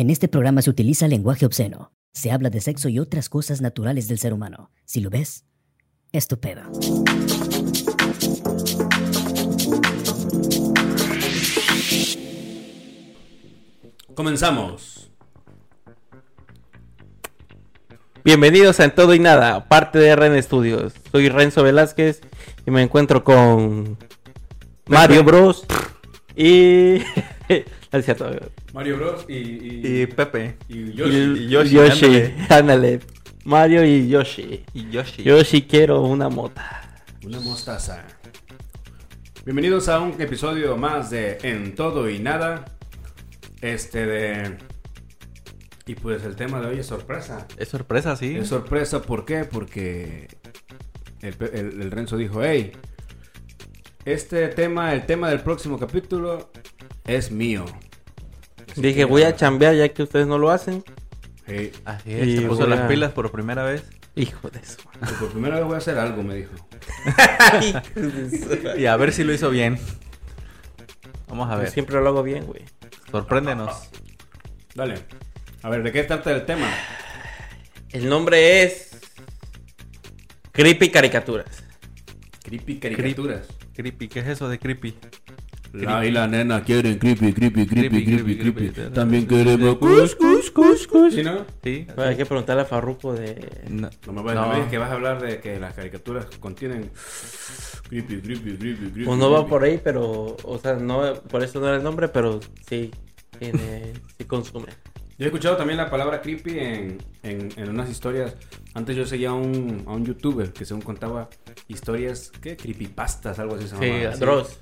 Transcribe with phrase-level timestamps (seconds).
[0.00, 1.92] En este programa se utiliza lenguaje obsceno.
[2.14, 4.70] Se habla de sexo y otras cosas naturales del ser humano.
[4.86, 5.44] Si lo ves,
[6.10, 6.62] es tu pedo.
[14.14, 15.10] Comenzamos.
[18.24, 20.94] Bienvenidos a En Todo y Nada, parte de RN Studios.
[21.12, 22.22] Soy Renzo Velázquez
[22.66, 23.98] y me encuentro con
[24.86, 25.66] Mario Bros.
[26.36, 27.02] Y.
[27.92, 28.30] No es cierto.
[28.72, 29.24] Mario Bros.
[29.28, 30.56] y, y, Y Pepe.
[30.68, 31.16] y Yoshi.
[31.16, 32.34] Y Yoshi, Yoshi, ándale.
[32.48, 33.00] ándale.
[33.44, 34.64] Mario y Yoshi.
[34.74, 35.22] Y Yoshi.
[35.22, 37.02] Yoshi, quiero una mota.
[37.24, 38.04] Una mostaza.
[39.44, 42.64] Bienvenidos a un episodio más de En Todo y Nada.
[43.60, 44.58] Este de.
[45.86, 47.48] Y pues el tema de hoy es sorpresa.
[47.56, 48.36] Es sorpresa, sí.
[48.36, 49.44] Es sorpresa, ¿por qué?
[49.44, 50.28] Porque
[51.22, 51.36] el-
[51.82, 52.72] el Renzo dijo, hey,
[54.04, 56.52] este tema, el tema del próximo capítulo
[57.06, 57.64] es mío.
[58.70, 60.84] Así Dije, que, voy a chambear ya que ustedes no lo hacen.
[61.46, 63.84] hey, Así Y es, se puso las pilas por primera vez.
[64.16, 64.78] Hijo de eso.
[64.98, 66.52] pues por primera vez voy a hacer algo, me dijo.
[68.78, 69.78] Y a ver si lo hizo bien.
[71.28, 71.64] Vamos a ver.
[71.64, 72.64] Pues Siempre lo hago bien, güey.
[73.10, 73.88] Sorpréndenos.
[74.74, 74.94] Dale.
[75.62, 76.68] A ver, ¿de qué trata el tema?
[77.90, 78.90] El nombre es.
[80.52, 81.64] Creepy Caricaturas.
[82.42, 83.46] Creepy caricaturas.
[83.74, 84.96] Creepy, ¿qué es eso de creepy?
[85.72, 88.70] La y la nena quieren creepy, creepy, creepy, Creepy, creepy, creepy, creepy.
[88.72, 88.92] creepy.
[88.94, 91.14] También queremos cus, cus, cus, cus.
[91.14, 91.44] ¿Sí, no?
[91.62, 91.86] Sí.
[91.96, 93.64] Hay que preguntarle a Farruko de.
[93.68, 93.88] No.
[94.12, 96.90] No me, digas que vas a hablar de que las caricaturas contienen
[97.88, 99.04] creepy, creepy, creepy, creepy.
[99.04, 100.36] Pues no va por ahí, pero.
[100.42, 102.90] O sea, no, por eso no era el nombre, pero sí.
[103.38, 103.92] Tiene.
[104.18, 104.66] sí consume.
[105.18, 108.34] Yo he escuchado también la palabra creepy en, en, en unas historias.
[108.74, 111.28] Antes yo seguía a un, a un youtuber que según contaba
[111.68, 112.56] historias, ¿qué?
[112.56, 114.08] Creepypastas, algo así se Sí, llamaba.
[114.10, 114.20] así.
[114.20, 114.58] Dross.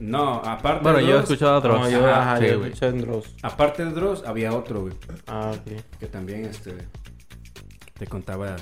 [0.00, 1.80] No, aparte Bueno, de yo he Dross, escuchado a otros.
[1.80, 3.34] No, yo, Ajá, sí, yo escuché en Dross.
[3.42, 4.94] Aparte de Dross, había otro, güey,
[5.26, 5.82] Ah, ok.
[6.00, 6.74] que también este,
[7.98, 8.56] te contaba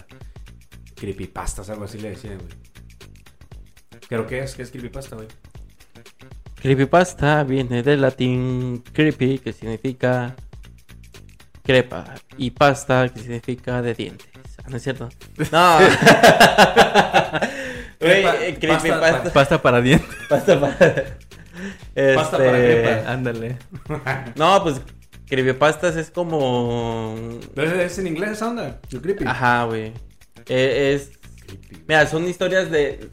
[0.96, 2.50] creepypastas, algo así le decían, güey.
[4.08, 4.54] ¿Pero qué es?
[4.56, 5.28] ¿Qué es creepypasta, güey?
[6.60, 10.34] Creepypasta viene del latín creepy, que significa
[11.62, 14.28] crepa, y pasta, que significa de dientes.
[14.64, 15.08] Ah, ¿No es cierto?
[15.52, 15.78] No.
[18.00, 19.32] Eh, pasta creepypasta.
[19.32, 20.08] Pasta para dientes.
[20.28, 20.76] Pasta para.
[22.14, 23.06] Pasta para Este.
[23.06, 23.56] Ándale.
[24.36, 24.80] No, pues
[25.26, 27.14] creepypastas es como.
[27.54, 29.24] Pero es- es en inglés esa onda, el creepy.
[29.26, 29.92] Ajá, güey.
[30.48, 31.10] Eh, es.
[31.46, 31.84] Creepy.
[31.86, 33.10] Mira, son historias de,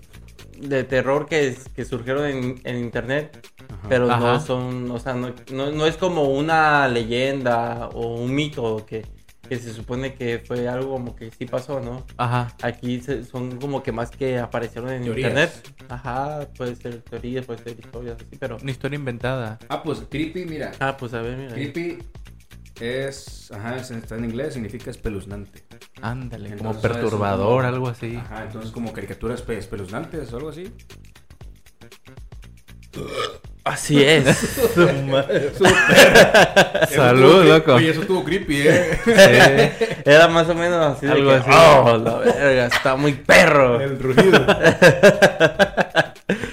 [0.60, 3.46] de terror que, es- que surgieron en, en internet.
[3.70, 3.90] Ajá.
[3.90, 8.86] Pero no son, o sea, no, no, no es como una leyenda o un mito
[8.86, 9.06] que,
[9.48, 12.06] que se supone que fue algo como que sí pasó, ¿no?
[12.18, 12.54] Ajá.
[12.62, 15.30] Aquí se- son como que más que aparecieron en Teorías.
[15.32, 15.76] internet.
[15.90, 18.58] Ajá, puede ser teorías, puede ser historias así, pero...
[18.62, 19.60] Una historia inventada.
[19.70, 20.72] Ah, pues creepy, mira.
[20.80, 21.54] Ah, pues a ver, mira.
[21.54, 22.00] Creepy
[22.80, 25.64] es, ajá, es- está en inglés, significa espeluznante.
[26.02, 26.56] Ándale.
[26.58, 28.16] Como Entonces, perturbador, eso, algo así.
[28.16, 30.72] Ajá, entonces como caricaturas espe- espeluznantes o algo así.
[33.66, 34.24] Así es.
[36.96, 37.74] Salud, loco.
[37.74, 39.00] Oye, eso estuvo creepy, eh.
[39.04, 39.12] Sí.
[40.06, 41.08] Era más o menos así.
[41.08, 41.50] de Algo que, así.
[41.52, 43.82] Oh, la verga, está muy perro.
[43.82, 44.46] El rugido.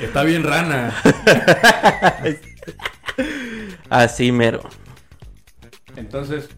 [0.03, 0.95] Está bien rana.
[3.89, 4.63] Así mero.
[5.97, 6.49] Entonces,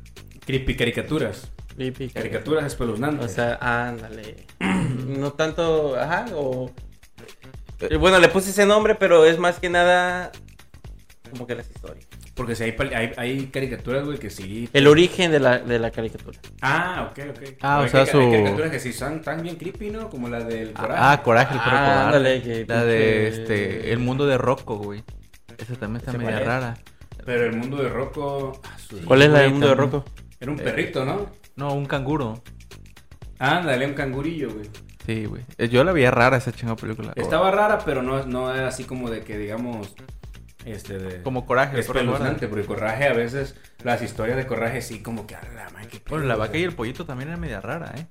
[0.46, 1.50] creepy caricaturas.
[1.76, 3.26] Creepy, Caricaturas espeluznantes.
[3.26, 4.46] O sea, ándale.
[5.04, 6.70] No tanto, ajá, o...
[7.80, 10.32] eh, Bueno, le puse ese nombre, pero es más que nada
[11.34, 12.06] como que las historias.
[12.34, 14.68] Porque si hay, pal- hay, hay caricaturas, güey, que sí.
[14.72, 16.38] El origen de la, de la caricatura.
[16.62, 17.42] Ah, ok, ok.
[17.60, 20.08] Ah, o sea, hay, su- hay caricaturas que sí son tan bien creepy, ¿no?
[20.08, 21.00] Como la del coraje.
[21.02, 22.04] Ah, Coraje, el perro Ah, cobarde.
[22.16, 23.92] ándale, que La de este.
[23.92, 25.02] El mundo de Rocco, güey.
[25.58, 26.46] Esa también está ¿Ese media es?
[26.46, 26.78] rara.
[27.26, 28.60] Pero el mundo de Rocco.
[28.64, 29.74] ah, su- ¿Cuál es la del mundo de.
[29.74, 30.04] Rocco?
[30.40, 31.30] Era un perrito, ¿no?
[31.56, 32.42] No, un canguro.
[33.38, 34.68] Ándale, un cangurillo, güey.
[35.06, 35.42] Sí, güey.
[35.58, 37.12] Eh, Yo la veía rara esa chingada película.
[37.16, 39.94] Estaba rara, pero no, no era así como de que, digamos,
[40.64, 41.22] este, de...
[41.22, 45.34] Como Coraje, perro espeluznante, porque Coraje a veces, las historias de Coraje sí como que,
[45.36, 46.62] a la madre, qué Bueno, la vaca güey".
[46.62, 48.06] y el pollito también era media rara, ¿eh?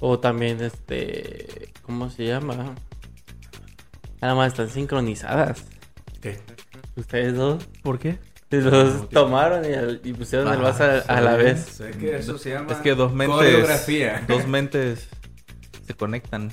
[0.00, 1.72] O también, este...
[1.82, 2.74] ¿Cómo se llama?
[4.20, 5.64] Nada más están sincronizadas.
[6.20, 6.38] ¿Qué?
[6.96, 7.66] Ustedes dos.
[7.82, 8.18] ¿Por qué?
[8.50, 11.42] Los tomaron y, y pusieron el Ah, vaso a, a la sí.
[11.42, 11.60] vez.
[11.64, 13.34] Sé que eso se llama Es que dos mentes.
[13.36, 14.22] coreografía.
[14.28, 15.08] Dos mentes
[15.86, 16.52] se conectan.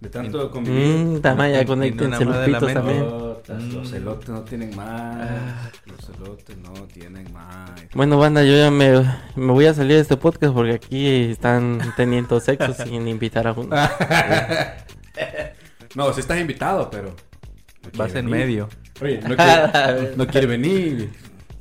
[0.00, 0.96] De tanto convivir.
[0.96, 2.74] Mmm, tamaya, conéctense los más de la pitos mente.
[2.74, 3.29] también.
[3.48, 3.94] Los Mm.
[3.96, 5.28] elotes no tienen más.
[5.30, 5.70] Ah.
[5.86, 7.70] Los elotes no tienen más.
[7.94, 8.92] Bueno, banda, yo ya me,
[9.36, 13.52] me voy a salir de este podcast porque aquí están teniendo sexo sin invitar a
[13.52, 13.76] uno.
[15.94, 17.14] No, si estás invitado, pero...
[17.92, 18.46] no Vas en venir.
[18.46, 18.68] medio.
[19.02, 21.10] Oye, no quiere, no quiere venir.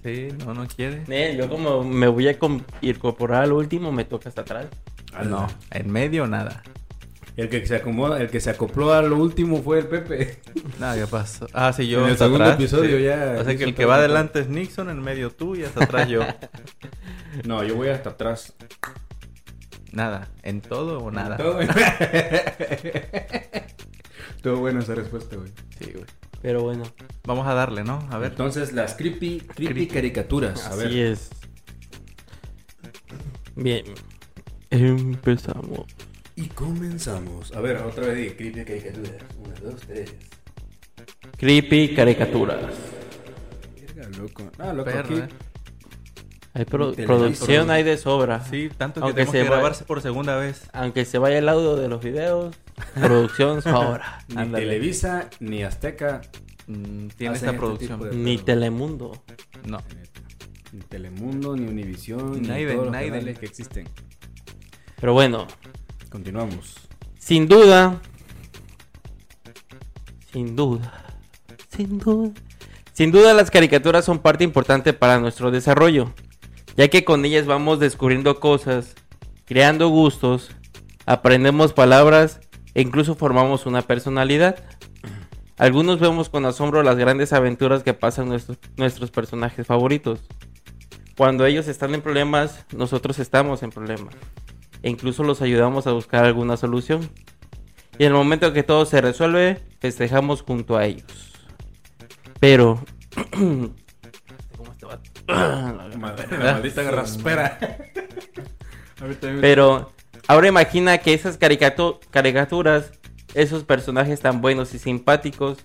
[0.04, 1.04] Sí, no, no quiere.
[1.10, 2.38] Eh, yo como me voy a
[2.82, 4.68] incorporar al último, me toca hasta atrás.
[5.26, 6.62] No, en medio nada.
[7.42, 10.40] El que se acomoda, el que se acopló a lo último fue el Pepe.
[10.80, 11.48] Nada, ¿qué pasó?
[11.54, 13.04] Ah, sí, yo En el segundo atrás, episodio sí.
[13.04, 15.64] ya O sea que el que va el- adelante es Nixon, en medio tú y
[15.64, 16.22] hasta atrás yo.
[17.46, 18.54] No, yo voy hasta atrás.
[19.92, 21.38] nada, ¿en todo o nada?
[21.38, 21.60] Todo.
[24.36, 25.52] Estuvo buena esa respuesta, güey.
[25.80, 26.06] Sí, güey.
[26.42, 26.84] Pero bueno,
[27.26, 28.08] Vamos a darle, ¿no?
[28.12, 28.32] A ver.
[28.32, 30.66] Entonces, las creepy, creepy caricaturas.
[30.66, 30.92] A así ver.
[31.14, 31.30] es.
[33.56, 33.84] Bien,
[34.72, 35.82] empezamos.
[36.42, 37.52] Y comenzamos.
[37.54, 39.16] A ver, otra vez di creepy caricaturas.
[39.44, 40.14] Una, dos, tres.
[41.38, 42.58] Creepy caricaturas.
[43.96, 44.50] Verga, loco.
[44.58, 45.16] Ah, loco, aquí.
[45.16, 45.28] eh.
[46.54, 48.44] Hay pro- producción hay de sobra.
[48.46, 50.64] Sí, tanto que Aunque tenemos se que grabarse por segunda vez.
[50.74, 52.56] Aunque se vaya el audio de los videos,
[52.96, 54.20] producción sobra.
[54.30, 54.52] Ni.
[54.52, 56.22] Televisa, ni Azteca,
[56.68, 58.24] Mm, Tiene esta este producción.
[58.24, 59.24] Ni Telemundo.
[59.66, 59.80] No.
[60.72, 63.88] ni Telemundo, ni Univisión, ni Naiden, todos los canales que existen.
[65.02, 65.48] Pero bueno,
[66.10, 66.76] Continuamos.
[67.20, 68.02] sin duda.
[70.34, 72.34] Sin duda.
[72.94, 73.34] Sin duda.
[73.34, 76.14] Las caricaturas son parte importante para nuestro desarrollo,
[76.76, 78.96] ya que con ellas vamos descubriendo cosas,
[79.46, 80.50] creando gustos,
[81.06, 82.40] aprendemos palabras
[82.74, 84.64] e incluso formamos una personalidad.
[85.58, 88.30] Algunos vemos con asombro las grandes aventuras que pasan
[88.78, 90.22] nuestros personajes favoritos.
[91.18, 94.16] Cuando ellos están en problemas, nosotros estamos en problemas.
[94.82, 97.10] E incluso los ayudamos a buscar alguna solución.
[97.98, 101.34] Y en el momento que todo se resuelve, festejamos junto a ellos.
[102.40, 102.84] Pero...
[103.32, 105.12] ¿Cómo vato?
[105.28, 107.60] La maldita garraspera.
[109.42, 109.92] Pero
[110.28, 112.92] ahora imagina que esas caricatu- caricaturas,
[113.34, 115.60] esos personajes tan buenos y simpáticos,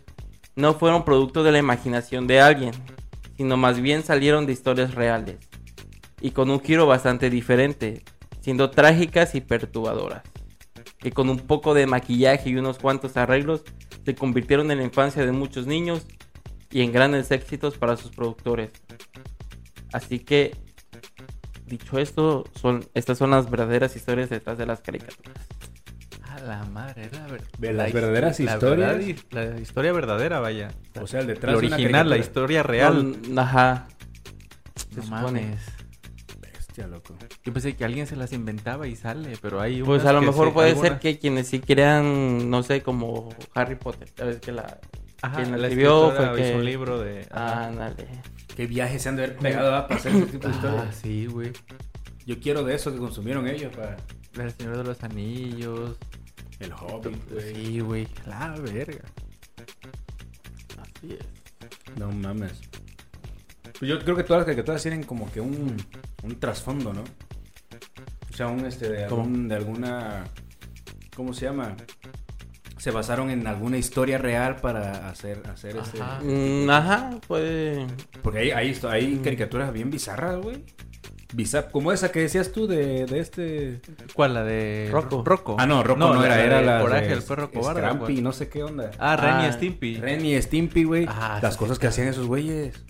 [0.56, 2.72] no fueron producto de la imaginación de alguien,
[3.36, 5.36] sino más bien salieron de historias reales.
[6.20, 8.02] Y con un giro bastante diferente,
[8.44, 10.22] siendo trágicas y perturbadoras.
[10.98, 13.64] Que con un poco de maquillaje y unos cuantos arreglos
[14.04, 16.06] se convirtieron en la infancia de muchos niños
[16.70, 18.70] y en grandes éxitos para sus productores.
[19.92, 20.52] Así que
[21.66, 25.46] Dicho esto, son, estas son las verdaderas historias detrás de las caricaturas.
[26.22, 27.46] A la madre, la verdad.
[27.58, 28.98] De las verdaderas la historias.
[28.98, 30.70] verdad la historia verdadera, vaya.
[31.00, 33.16] O sea, el detrás La de una original, la historia real.
[33.30, 33.88] No, ajá.
[34.94, 35.22] No supone.
[35.22, 35.60] mames.
[36.82, 37.14] Loco.
[37.44, 40.26] Yo pensé que alguien se las inventaba y sale, pero hay Pues a lo que
[40.26, 44.08] mejor puede algunas- ser que quienes sí crean, no sé, como Harry Potter.
[44.16, 44.80] Sabes que la.
[45.22, 47.26] Ajá, quien la la escribió fue que- hizo un libro de...
[47.30, 47.66] ajá.
[47.68, 48.08] Ándale.
[48.56, 50.96] ¿Qué viajes se han de haber pegado a para hacer ese tipo de Ah, historias?
[50.96, 51.52] sí, güey.
[52.26, 53.96] Yo quiero de eso que consumieron ellos para
[54.42, 55.96] El Señor de los Anillos.
[56.60, 57.54] el Hobbit, güey.
[57.54, 58.08] Sí, güey.
[58.26, 59.02] La verga.
[60.80, 61.98] Así es.
[61.98, 62.60] No mames.
[63.78, 65.76] Pues yo creo que todas las caricaturas tienen como que un,
[66.22, 67.02] un trasfondo, ¿no?
[68.32, 70.24] O sea, un este de, algún- de alguna.
[71.16, 71.76] ¿Cómo se llama?
[72.78, 76.00] Se basaron en alguna historia real para hacer, hacer ese.
[76.02, 76.20] Ajá.
[76.22, 77.86] Mm, ajá, puede.
[78.22, 80.64] Porque hay, hay, hay caricaturas bien bizarras, güey.
[81.32, 83.80] Bizar como esa que decías tú de, de este.
[84.14, 84.34] ¿Cuál?
[84.34, 84.88] La de...
[84.92, 85.22] Rocco.
[85.24, 85.56] Rocco.
[85.58, 86.80] Ah, no, Rocco no, era, de era la.
[86.80, 87.80] Coraje, de el perro cobarde.
[87.80, 88.90] Scrampy, no sé qué onda.
[88.98, 89.96] Ah, Ren y Ah, Stimpy.
[89.96, 91.06] Ren y Stimpy, güey.
[91.08, 92.84] Ah, las sí, cosas sí, que hacían esos güeyes.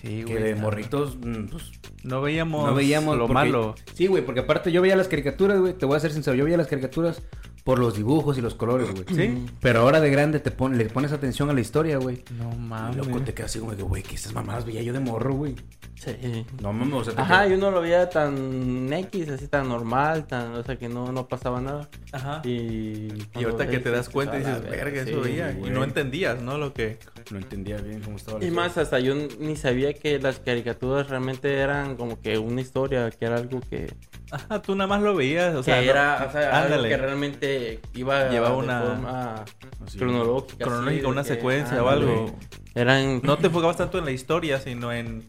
[0.00, 0.42] Sí, Que güey.
[0.42, 1.70] de morritos, mm, pues
[2.04, 3.74] No veíamos, no veíamos lo porque- malo.
[3.94, 6.44] Sí, güey, porque aparte yo veía las caricaturas, güey, te voy a ser sincero, yo
[6.44, 7.22] veía las caricaturas
[7.64, 9.04] por los dibujos y los colores, güey.
[9.14, 9.46] ¿Sí?
[9.60, 12.24] Pero ahora de grande te pon- le pones atención a la historia, güey.
[12.38, 12.96] No Y mames.
[12.96, 15.56] loco te quedas así como que, güey, que estas mamadas veía yo de morro, güey.
[15.96, 16.46] Sí.
[16.62, 19.68] No mames, o sea, te Ajá, quedas- y uno lo veía tan X, así tan
[19.68, 21.90] normal, tan, o sea que no, no pasaba nada.
[22.12, 22.40] Ajá.
[22.44, 25.52] Y, Y ahorita que te das cuenta y dices, verga, eso veía.
[25.52, 25.70] güey.
[25.70, 26.56] Y no entendías, ¿no?
[26.56, 26.98] Lo que...
[27.30, 28.68] no entendía bien cómo estaba la Y historia.
[28.68, 33.24] más, hasta yo ni sabía que las caricaturas realmente eran como que una historia, que
[33.26, 33.92] era algo que,
[34.32, 35.76] Ajá, tú nada más lo veías, o que sea...
[35.82, 36.88] no- era, o sea, algo ándale.
[36.88, 39.44] que realmente iba Llevaba de una- forma
[39.86, 40.64] Así, cronológica.
[40.64, 42.12] Cronológica, así, una que, secuencia o ándale.
[42.12, 42.38] algo.
[42.74, 43.20] Eran...
[43.24, 45.28] No te enfocabas tanto en la historia, sino en...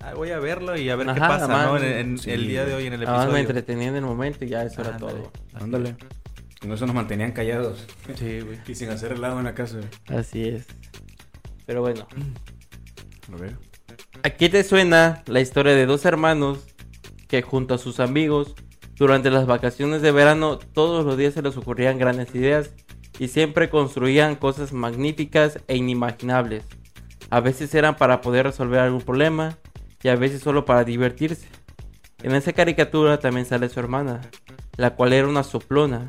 [0.00, 1.76] "Ah, voy a verlo y a ver qué Ajá, pasa, nada ¿no?
[1.76, 3.50] En, en Sí, el día de hoy, en el Nada más me episodio.
[3.58, 5.12] entretenía en el momento y ya eso era Ándale.
[5.12, 5.32] todo.
[5.60, 5.96] Ándale.
[6.60, 7.86] Con eso nos mantenían callados.
[8.16, 8.58] Sí, güey.
[8.66, 9.78] Y sin hacer helado en la casa.
[10.08, 10.66] Así es.
[11.66, 12.06] Pero bueno,
[13.32, 13.56] A ver.
[14.22, 16.60] ¿a qué te suena la historia de dos hermanos
[17.28, 18.54] que junto a sus amigos
[18.96, 22.72] durante las vacaciones de verano todos los días se les ocurrían grandes ideas
[23.18, 26.64] y siempre construían cosas magníficas e inimaginables?
[27.30, 29.58] A veces eran para poder resolver algún problema
[30.02, 31.46] y a veces solo para divertirse.
[32.22, 34.22] En esa caricatura también sale su hermana,
[34.76, 36.08] la cual era una soplona,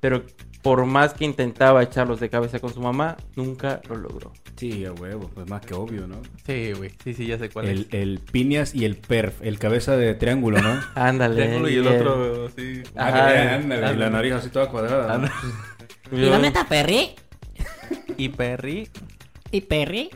[0.00, 0.22] pero
[0.64, 4.32] por más que intentaba echarlos de cabeza con su mamá, nunca lo logró.
[4.56, 6.22] Sí, a huevo, pues más que obvio, ¿no?
[6.46, 6.90] Sí, güey.
[7.04, 7.86] Sí, sí, ya sé cuál El, es.
[7.92, 10.80] el Pinias y el Perf, el cabeza de triángulo, ¿no?
[10.94, 11.34] Ándale.
[11.44, 12.82] Triángulo y el otro, sí.
[12.96, 14.10] Ah, Ajá, que- ándale, y la ándale.
[14.10, 15.30] nariz así toda cuadrada.
[16.10, 17.10] ¿Y dónde está Perry?
[18.16, 18.88] Y Perry.
[19.50, 20.08] ¿Y Perry?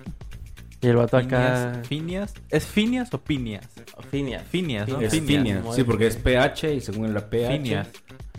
[0.81, 1.83] Y el vato acá.
[1.87, 2.33] Finias.
[2.49, 3.67] ¿Es Finias o Pinias?
[4.11, 4.45] Finias.
[4.49, 5.01] Finias, ¿no?
[5.01, 5.63] Es Finias.
[5.75, 7.89] Sí, porque es PH y según la PH Finias.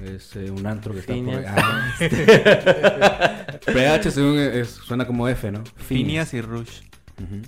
[0.03, 1.45] Es eh, un antro que está por ahí.
[1.49, 3.45] Ah.
[3.65, 5.63] PH según es- suena como F, ¿no?
[5.75, 6.81] Finias y Rush.
[7.21, 7.43] Ujú.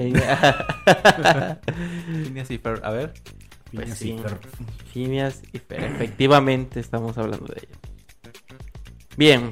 [2.23, 2.81] Finias y Fer.
[2.83, 3.13] A ver.
[3.73, 4.11] Pues Finias sí.
[4.11, 4.39] y Perf.
[4.91, 5.83] Finias y Fer.
[5.83, 7.77] Efectivamente estamos hablando de ella.
[9.17, 9.49] Bien.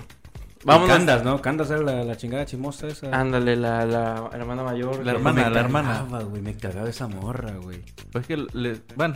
[0.65, 0.89] Vamos.
[0.89, 1.41] Candas, ¿no?
[1.41, 3.17] Candas era la, la chingada chimosa esa.
[3.17, 5.05] Ándale, la, la hermana mayor.
[5.05, 5.87] La hermana, Me la hermana.
[5.99, 7.81] cagaba, güey, me cagaba esa morra, güey.
[8.11, 8.81] Pues que le...
[8.97, 9.15] Bueno.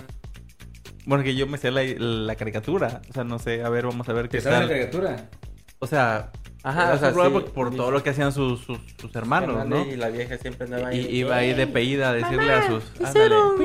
[1.05, 3.01] Bueno, que yo me sé la, la caricatura.
[3.09, 3.63] O sea, no sé.
[3.63, 4.69] A ver, vamos a ver qué ¿Te sabes la tal.
[4.69, 5.29] caricatura?
[5.79, 6.31] O sea...
[6.65, 7.17] Ajá, o sea, sí.
[7.29, 9.85] por, por todo lo que hacían sus, sus, sus hermanos, ¿no?
[9.85, 11.15] Y la vieja siempre andaba Y ahí.
[11.17, 12.85] iba ahí de peída a decirle a sus...
[13.01, 13.61] Hicieron,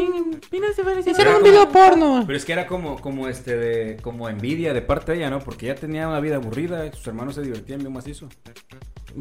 [1.07, 2.25] hicieron un video porno.
[2.26, 5.38] Pero es que era como, como este de, como envidia de parte de ella, ¿no?
[5.38, 8.28] Porque ella tenía una vida aburrida, y sus hermanos se divertían bien macizo.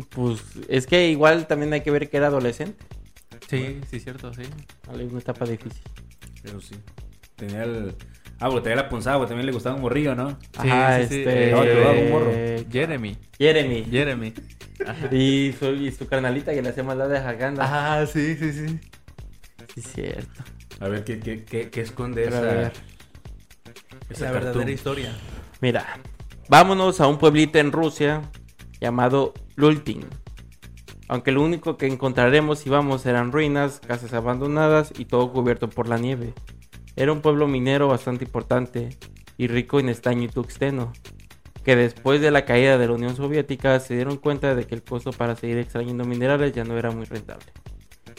[0.09, 2.83] Pues es que igual también hay que ver que era adolescente.
[3.47, 4.41] Sí, sí, cierto, sí.
[4.87, 5.83] Vale, Una etapa difícil.
[6.41, 6.73] Pero sí.
[7.37, 7.95] Tenía el.
[8.39, 10.37] Ah, porque tenía la punzada, porque también le gustaba un morrillo, ¿no?
[10.61, 11.49] Sí, Ajá, sí, sí, este.
[11.49, 12.31] eh, quedado un morro.
[12.71, 13.17] Jeremy.
[13.37, 13.85] Jeremy.
[13.89, 14.33] Jeremy.
[15.11, 17.63] Y su, y su carnalita que le hacía maldad de Haganda.
[17.67, 18.79] Ah, sí, sí, sí.
[19.73, 20.43] Sí, cierto.
[20.79, 22.73] A ver, ¿qué, qué, qué, qué esconde Pero a esa, ver.
[24.09, 24.43] esa La cartoon?
[24.53, 25.15] verdadera historia.
[25.61, 25.99] Mira,
[26.47, 28.21] vámonos a un pueblito en Rusia
[28.79, 30.05] llamado Lultin.
[31.09, 35.87] Aunque lo único que encontraremos si vamos eran ruinas, casas abandonadas y todo cubierto por
[35.87, 36.33] la nieve.
[36.97, 38.97] Era un pueblo minero bastante importante
[39.37, 40.91] y rico en estaño y tuxteno,
[41.63, 44.83] que después de la caída de la Unión Soviética se dieron cuenta de que el
[44.83, 47.45] costo para seguir extrayendo minerales ya no era muy rentable.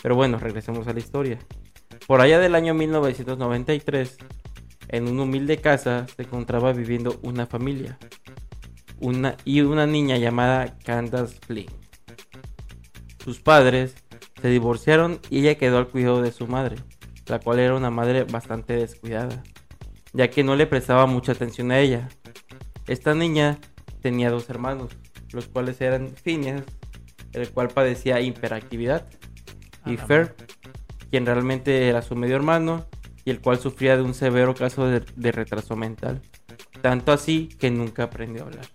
[0.00, 1.40] Pero bueno, regresemos a la historia.
[2.06, 4.16] Por allá del año 1993,
[4.90, 7.98] en una humilde casa se encontraba viviendo una familia
[9.00, 11.66] una, y una niña llamada Candace Flynn.
[13.24, 13.96] Sus padres
[14.40, 16.76] se divorciaron y ella quedó al cuidado de su madre,
[17.28, 19.42] la cual era una madre bastante descuidada,
[20.12, 22.08] ya que no le prestaba mucha atención a ella.
[22.86, 23.58] Esta niña
[24.00, 24.96] tenía dos hermanos,
[25.32, 26.62] los cuales eran Phineas,
[27.32, 29.06] el cual padecía hiperactividad,
[29.86, 30.36] y Ah, Fer,
[31.10, 32.86] quien realmente era su medio hermano
[33.24, 36.20] y el cual sufría de un severo caso de, de retraso mental.
[36.82, 38.66] Tanto así que nunca aprendió a hablar.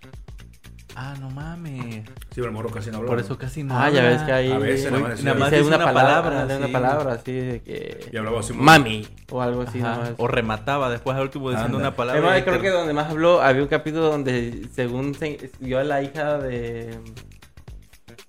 [0.96, 2.04] Ah, no mames.
[2.06, 3.16] Sí, pero el morro casi no hablaba.
[3.16, 3.74] Por eso casi no.
[3.78, 4.10] Ah, ya habla.
[4.12, 6.72] ves que ahí A veces nada más nada más dice una palabra, de una sí.
[6.72, 8.54] palabra así de que Y hablaba así.
[8.54, 10.12] mami o algo así Ajá, nomás.
[10.18, 11.90] O remataba después al último diciendo Anda.
[11.90, 12.22] una palabra.
[12.22, 15.84] Además, creo te- que donde más habló había un capítulo donde según se vio a
[15.84, 17.00] la hija de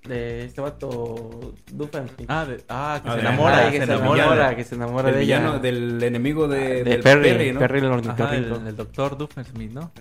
[0.09, 2.27] de este vato Doofenshmirtz.
[2.29, 4.23] Ah, de- ah, que Ah, se de- enamora, que se enamora.
[4.25, 5.59] enamora, que se enamora del de ella.
[5.59, 7.59] del enemigo de, de del Perry, Perry, ¿no?
[7.61, 9.93] Perry el Ajá, el, el doctor Doofenshmirtz, ¿no?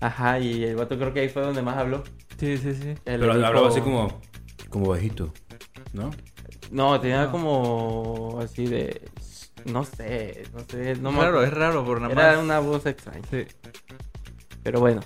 [0.00, 2.04] Ajá, y el vato creo que ahí fue donde más habló.
[2.38, 2.94] Sí, sí, sí.
[3.04, 4.20] Pero hablaba así como,
[4.68, 5.32] como bajito,
[5.92, 6.10] ¿no?
[6.70, 7.32] No, tenía No.
[7.32, 9.00] como así de
[9.64, 11.42] no sé, no sé, no me acuerdo.
[11.42, 12.44] es raro, por nada Era más.
[12.44, 13.22] una voz extraña.
[13.30, 13.44] Sí.
[14.62, 15.00] Pero bueno.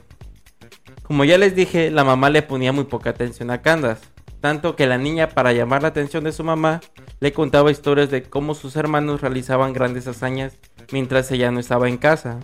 [1.04, 4.04] Como ya les dije, la mamá le ponía muy poca atención a Candace.
[4.42, 6.80] Tanto que la niña, para llamar la atención de su mamá,
[7.20, 10.58] le contaba historias de cómo sus hermanos realizaban grandes hazañas
[10.90, 12.40] mientras ella no estaba en casa.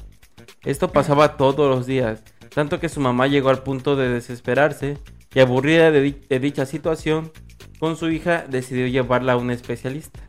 [0.64, 2.22] Esto pasaba todos los días,
[2.54, 4.96] tanto que su mamá llegó al punto de desesperarse
[5.34, 7.32] y aburrida de, di- de dicha situación,
[7.80, 10.20] con su hija decidió llevarla a un especialista.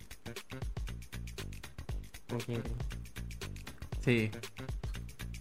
[4.03, 4.31] Sí.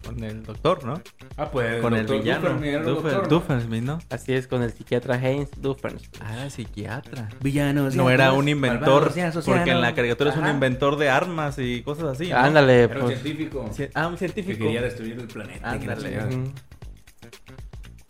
[0.08, 1.02] Con el doctor, ¿no?
[1.36, 1.82] Ah, pues.
[1.82, 2.48] Con el doctor villano.
[2.48, 3.98] Dufferin, era el Doofen- doctor, ¿no?
[4.08, 6.20] Así es con el psiquiatra Heinz Doofenshmirtz.
[6.22, 7.28] Ah, era psiquiatra.
[7.42, 7.94] Villanos.
[7.94, 11.82] No era un inventor, malvados porque en la caricatura es un inventor de armas y
[11.82, 12.30] cosas así.
[12.30, 12.36] ¿no?
[12.38, 13.20] Ándale, Era un pues.
[13.20, 13.70] científico.
[13.94, 14.64] Ah, un Que científico.
[14.64, 15.70] quería destruir el planeta.
[15.70, 16.18] Ándale.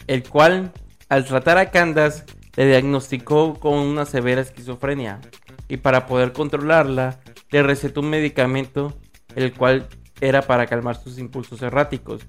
[0.07, 0.73] El cual,
[1.09, 2.25] al tratar a Candace,
[2.57, 5.21] le diagnosticó con una severa esquizofrenia.
[5.69, 7.19] Y para poder controlarla,
[7.50, 8.97] le recetó un medicamento,
[9.37, 9.88] el cual
[10.20, 12.22] era para calmar sus impulsos erráticos.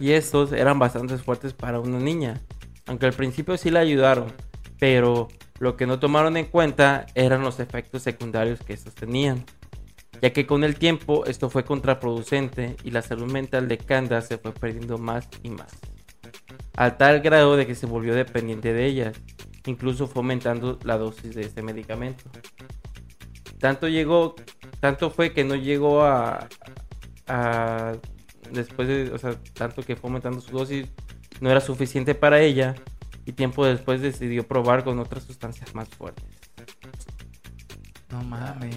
[0.00, 2.40] Y estos eran bastante fuertes para una niña.
[2.86, 4.32] Aunque al principio sí la ayudaron,
[4.78, 9.44] pero lo que no tomaron en cuenta eran los efectos secundarios que estos tenían
[10.20, 14.38] ya que con el tiempo esto fue contraproducente y la salud mental de Candace se
[14.38, 15.72] fue perdiendo más y más,
[16.76, 19.20] al tal grado de que se volvió dependiente de ellas,
[19.66, 22.24] incluso fomentando la dosis de este medicamento.
[23.58, 24.36] Tanto llegó,
[24.80, 26.48] tanto fue que no llegó a,
[27.26, 27.92] a
[28.52, 30.86] después de, o sea, tanto que fue aumentando su dosis,
[31.40, 32.74] no era suficiente para ella
[33.26, 36.24] y tiempo después decidió probar con otras sustancias más fuertes.
[38.10, 38.76] No mames.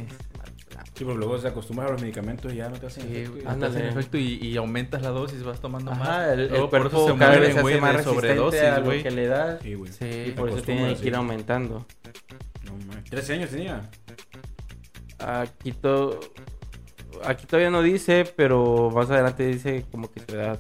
[0.93, 3.49] Sí, porque luego se acostumbra a los medicamentos y ya no te hacen Sí, efecto.
[3.49, 3.75] Ándale.
[3.77, 6.01] hacen efecto y, y aumentas la dosis, vas tomando más.
[6.01, 8.61] Ajá, el, el Luego cuerpo eso se cada vez se hace más de resistente sobredosis,
[8.61, 9.03] a lo güey.
[9.03, 9.91] que le das Sí, güey.
[9.91, 11.85] Sí, y por eso acostumbras, tiene que ir aumentando.
[12.65, 13.03] No, mames.
[13.09, 13.89] 13 años tenía.
[15.23, 16.19] Aquí, to-
[17.23, 20.59] aquí todavía no dice, pero más adelante dice como que su edad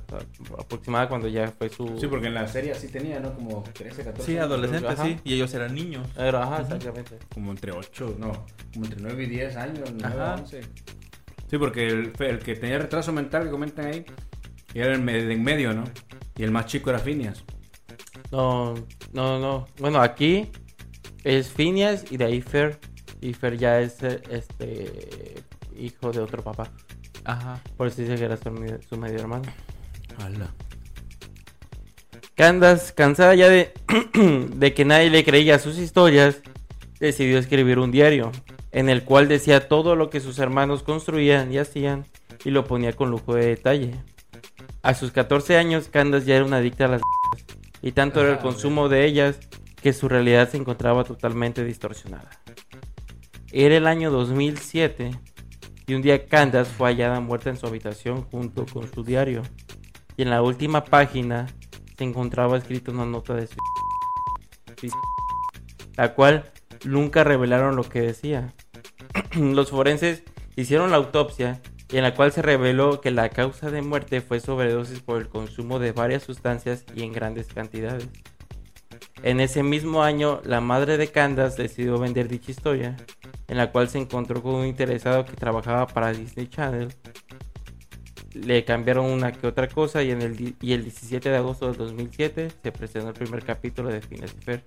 [0.57, 1.97] aproximada cuando ya fue su...
[1.99, 3.33] Sí, porque en la serie sí tenía, ¿no?
[3.33, 4.31] Como 13, 14.
[4.31, 5.17] Sí, adolescentes, sí.
[5.23, 6.07] Y ellos eran niños.
[6.15, 7.17] Pero, ajá, exactamente.
[7.33, 8.31] Como entre 8, no.
[8.73, 10.35] Como entre 9 y 10 años, 9 Ajá.
[10.35, 10.61] 11.
[11.49, 14.05] Sí, porque el, el que tenía retraso mental que comentan ahí
[14.73, 15.83] era el de en medio, ¿no?
[16.37, 17.43] Y el más chico era Phineas.
[18.31, 18.75] No,
[19.11, 19.67] no, no.
[19.79, 20.49] Bueno, aquí
[21.23, 22.79] es Phineas y de ahí Fer.
[23.21, 25.43] Y Fer ya es eh, este
[25.77, 26.69] hijo de otro papá.
[27.23, 27.61] Ajá.
[27.77, 29.43] Por eso dice que era su, me- su medio hermano.
[30.17, 30.51] Hala.
[32.35, 33.73] Candace, cansada ya de,
[34.55, 36.41] de que nadie le creía sus historias,
[36.99, 38.31] decidió escribir un diario,
[38.71, 42.05] en el cual decía todo lo que sus hermanos construían y hacían,
[42.43, 43.93] y lo ponía con lujo de detalle.
[44.81, 47.01] A sus 14 años, Candace ya era una adicta a las
[47.83, 49.37] y tanto era el Ah, consumo de ellas
[49.81, 52.29] que su realidad se encontraba totalmente distorsionada.
[53.53, 55.11] Era el año 2007,
[55.85, 59.41] y un día Candace fue hallada muerta en su habitación junto con su diario,
[60.15, 61.47] y en la última página
[61.97, 64.95] se encontraba escrita una nota de suicidio,
[65.97, 66.49] la cual
[66.85, 68.53] nunca revelaron lo que decía.
[69.35, 70.23] Los forenses
[70.55, 74.39] hicieron la autopsia y en la cual se reveló que la causa de muerte fue
[74.39, 78.07] sobredosis por el consumo de varias sustancias y en grandes cantidades.
[79.23, 82.95] En ese mismo año, la madre de Candace decidió vender dicha historia,
[83.51, 86.87] en la cual se encontró con un interesado que trabajaba para Disney Channel
[88.33, 91.75] le cambiaron una que otra cosa y, en el, y el 17 de agosto del
[91.75, 94.63] 2007 se presentó el primer capítulo de Phineas y Fer.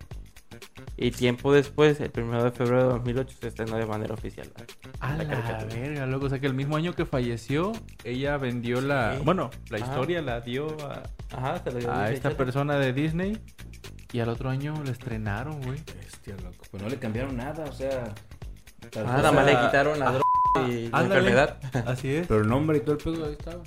[0.98, 4.52] Y tiempo después, el 1 de febrero de 2008, se estrenó de manera oficial.
[5.00, 5.74] A La la, caricatura.
[5.80, 6.26] verga, loco.
[6.26, 7.72] O sea que el mismo año que falleció,
[8.04, 9.16] ella vendió la.
[9.16, 9.22] Sí.
[9.24, 9.86] Bueno, la Ajá.
[9.86, 11.02] historia la dio a,
[11.34, 13.38] Ajá, se lo dio a esta persona de Disney.
[14.12, 15.78] Y al otro año la estrenaron, güey.
[16.00, 16.64] Bestia, loco.
[16.70, 18.14] Pues no le cambiaron nada, o sea.
[18.96, 21.20] Ah, nada más le sea, quitaron la ah, droga y la ándale.
[21.20, 21.58] enfermedad.
[21.86, 22.26] Así es.
[22.26, 23.62] Pero el nombre y todo el pedo ahí estaba.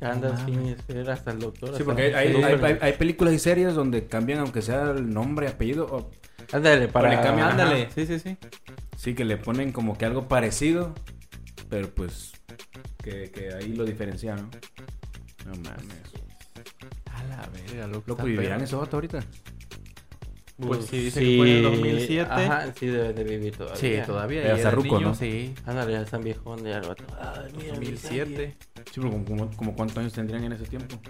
[0.00, 1.76] Andas, No Phineas, Fer, hasta el doctor.
[1.76, 5.86] Sí, porque hay, hay, Sí, películas y series donde cambian, aunque sea el nombre, apellido.
[5.86, 6.10] O,
[6.52, 7.10] Ándale, para...
[7.10, 7.50] le cambian- Ajá.
[7.50, 7.88] Ándale.
[7.94, 8.36] Sí, sí, sí.
[8.96, 10.94] sí, que le ponen como que algo parecido.
[11.68, 12.32] Pero pues.
[13.02, 14.48] Que, que ahí lo diferencia, ¿no?
[15.46, 16.10] No mames.
[17.14, 18.04] A la verga, loco.
[18.06, 19.20] Loco, ¿vivirán esos vatos ahorita?
[20.60, 22.30] Pues sí, dice que fue en el 2007.
[22.30, 23.76] Ajá, sí debe de vivir todavía.
[23.76, 24.40] Sí, todavía.
[24.40, 25.14] Era y era Zarruco, niño, ¿no?
[25.14, 25.54] Sí.
[25.64, 26.94] Ándale, ya están viejón de algo.
[27.18, 28.56] Ay, mira, 2007.
[28.60, 31.00] Sí, pero como, como, como cuántos años tendrían en ese tiempo.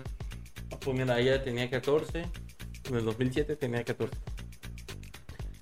[0.80, 2.24] Pues mira, ella tenía 14.
[2.88, 4.16] En el 2007 tenía 14.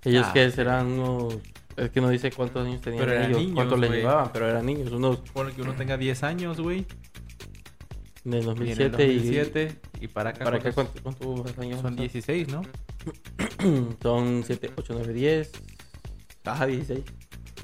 [0.04, 0.56] Ellos Ah, que sí.
[0.56, 1.36] serán unos.
[1.76, 4.48] Es que no dice cuántos años tenían Pero eran ellos, niños, cuántos les llevaban, pero
[4.48, 4.90] eran niños.
[4.92, 6.86] Unos Supone que uno tenga 10 años, güey.
[8.24, 9.14] En el Y en el 2007 y.
[9.16, 9.76] 2007.
[10.00, 10.44] Y para acá.
[10.44, 11.00] ¿Para acá ¿cuántos?
[11.02, 11.80] cuánto, cuánto más años?
[11.80, 12.62] Son 16, ¿no?
[14.02, 15.52] Son 7, 8, 9, 10.
[16.44, 17.00] Ajá, 16.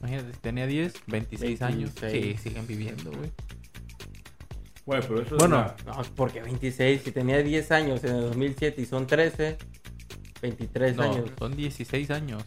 [0.00, 1.90] Imagínate, si tenía 10, 26 años.
[1.94, 2.40] Sí, 26.
[2.40, 3.30] siguen viviendo, güey.
[4.86, 7.02] Bueno, pero eso Bueno, No, porque 26.
[7.02, 9.56] Si tenía 10 años en el 2007 y son 13,
[10.42, 11.30] 23 No, años.
[11.38, 12.44] son 16 años.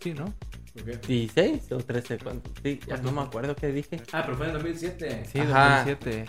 [0.00, 0.34] Sí, ¿no?
[0.74, 2.18] ¿16 o 13?
[2.18, 2.50] ¿Cuánto?
[2.62, 4.00] Sí, ya no me acuerdo qué dije.
[4.12, 5.24] Ah, pero fue en 2007.
[5.30, 5.84] Sí, Ajá.
[5.84, 6.24] 2007.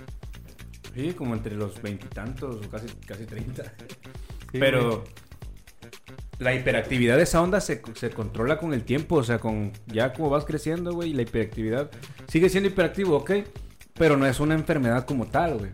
[0.95, 3.63] Sí, como entre los veintitantos o casi, casi 30.
[3.63, 3.69] Sí,
[4.60, 5.01] Pero güey.
[6.39, 9.15] la hiperactividad de esa onda se, se controla con el tiempo.
[9.17, 11.89] O sea, con ya como vas creciendo, güey, la hiperactividad
[12.27, 13.32] sigue siendo hiperactivo, ok.
[13.93, 15.71] Pero no es una enfermedad como tal, güey.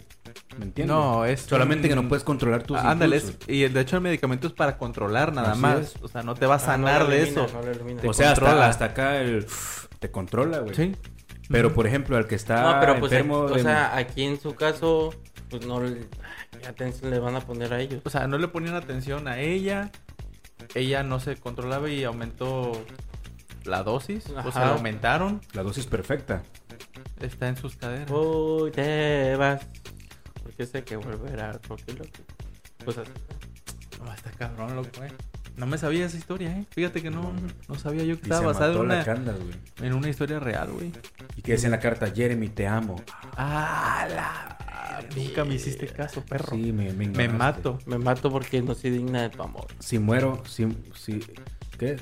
[0.58, 0.96] ¿Me entiendes?
[0.96, 4.02] No, es Solamente un- que no puedes controlar tus Ah, Ándale, y de hecho el
[4.02, 5.80] medicamento es para controlar nada Así más.
[5.80, 5.96] es.
[6.02, 7.48] O sea, no te va a Ah, no sanar de eso.
[8.04, 8.68] no O sea, hasta, controla.
[8.68, 9.46] hasta acá el...
[10.00, 10.76] Te controla, güey.
[10.76, 10.96] Sí.
[11.50, 14.40] Pero, por ejemplo, el que está No, pero pues, enfermo o de- sea, aquí en
[14.40, 15.14] su caso,
[15.50, 16.08] pues no le...
[16.62, 18.02] ¿Qué atención le van a poner a ellos?
[18.04, 19.92] O sea, no le ponían atención a ella.
[20.76, 22.72] Ella no se controlaba y aumentó
[23.64, 24.26] la dosis.
[24.28, 24.66] O sea, Ajá.
[24.66, 25.42] la aumentaron.
[25.54, 26.44] la dosis perfecta.
[27.22, 28.10] Está en sus caderas.
[28.12, 29.66] Uy, te vas.
[30.44, 31.60] Porque sé que volverá.
[31.68, 32.24] Porque lo que...
[32.84, 33.12] Pues así.
[34.04, 35.12] No, está cabrón, loco, eh.
[35.58, 36.66] No me sabía esa historia, eh.
[36.70, 37.34] Fíjate que no,
[37.68, 39.04] no sabía yo que Y estaba basada en una,
[39.82, 40.94] en una historia real, güey.
[41.36, 43.02] Y que es en la carta, Jeremy, te amo.
[43.36, 44.58] Ah, la...
[45.16, 46.56] Nunca me hiciste caso, perro.
[46.56, 47.80] Sí, me, me, me mato.
[47.88, 49.66] Me mato porque no soy digna de tu amor.
[49.80, 51.22] Si muero, si, si...
[51.80, 51.98] ¿Qué?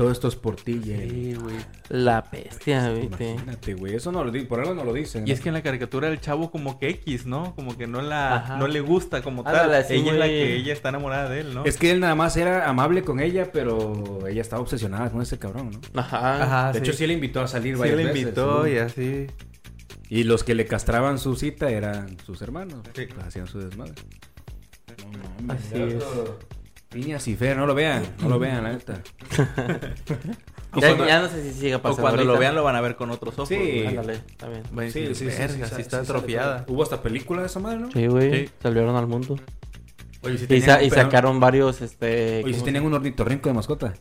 [0.00, 0.80] Todo esto es por ti.
[0.82, 1.56] Sí, güey.
[1.90, 3.32] La bestia, ¿viste?
[3.32, 3.96] Imagínate, güey.
[3.96, 5.24] Eso no lo di, por algo no lo dicen.
[5.26, 5.34] Y ¿no?
[5.34, 7.54] es que en la caricatura el chavo como que X, ¿no?
[7.54, 8.56] Como que no la Ajá.
[8.56, 9.68] no le gusta como tal.
[9.90, 11.66] Ella es la que ella está enamorada de él, ¿no?
[11.66, 15.38] Es que él nada más era amable con ella, pero ella estaba obsesionada con ese
[15.38, 16.00] cabrón, ¿no?
[16.00, 16.44] Ajá.
[16.44, 16.84] Ajá, de sí.
[16.86, 18.68] hecho, sí le invitó a salir Sí, varias le veces, invitó ¿no?
[18.68, 19.26] y así.
[20.08, 22.80] Y los que le castraban su cita eran sus hermanos.
[22.96, 23.04] Sí.
[23.04, 23.92] Pues hacían su desmadre.
[25.12, 26.04] No mames, Así es.
[26.90, 29.00] Phineas y Fer, no lo vean, no lo vean, la neta.
[30.72, 32.02] O Ya, cuando- ya no sé si sigue O pasando.
[32.02, 33.48] cuando lo vean lo van a ver con otros ojos.
[33.48, 33.84] Sí.
[33.88, 34.62] Ándale, está bien.
[34.72, 36.64] Verga, sí, está sí sale atrofiada.
[36.68, 37.90] Hubo hasta película de esa madre, ¿no?
[37.90, 38.46] Sí, güey.
[38.46, 38.52] Sí.
[38.62, 39.36] Salieron al mundo.
[40.22, 42.42] Oye, si Y, sa- sacaron varios, este...
[42.44, 43.94] Oye, si ¿cómo tenían un ornitorrinco de mascota.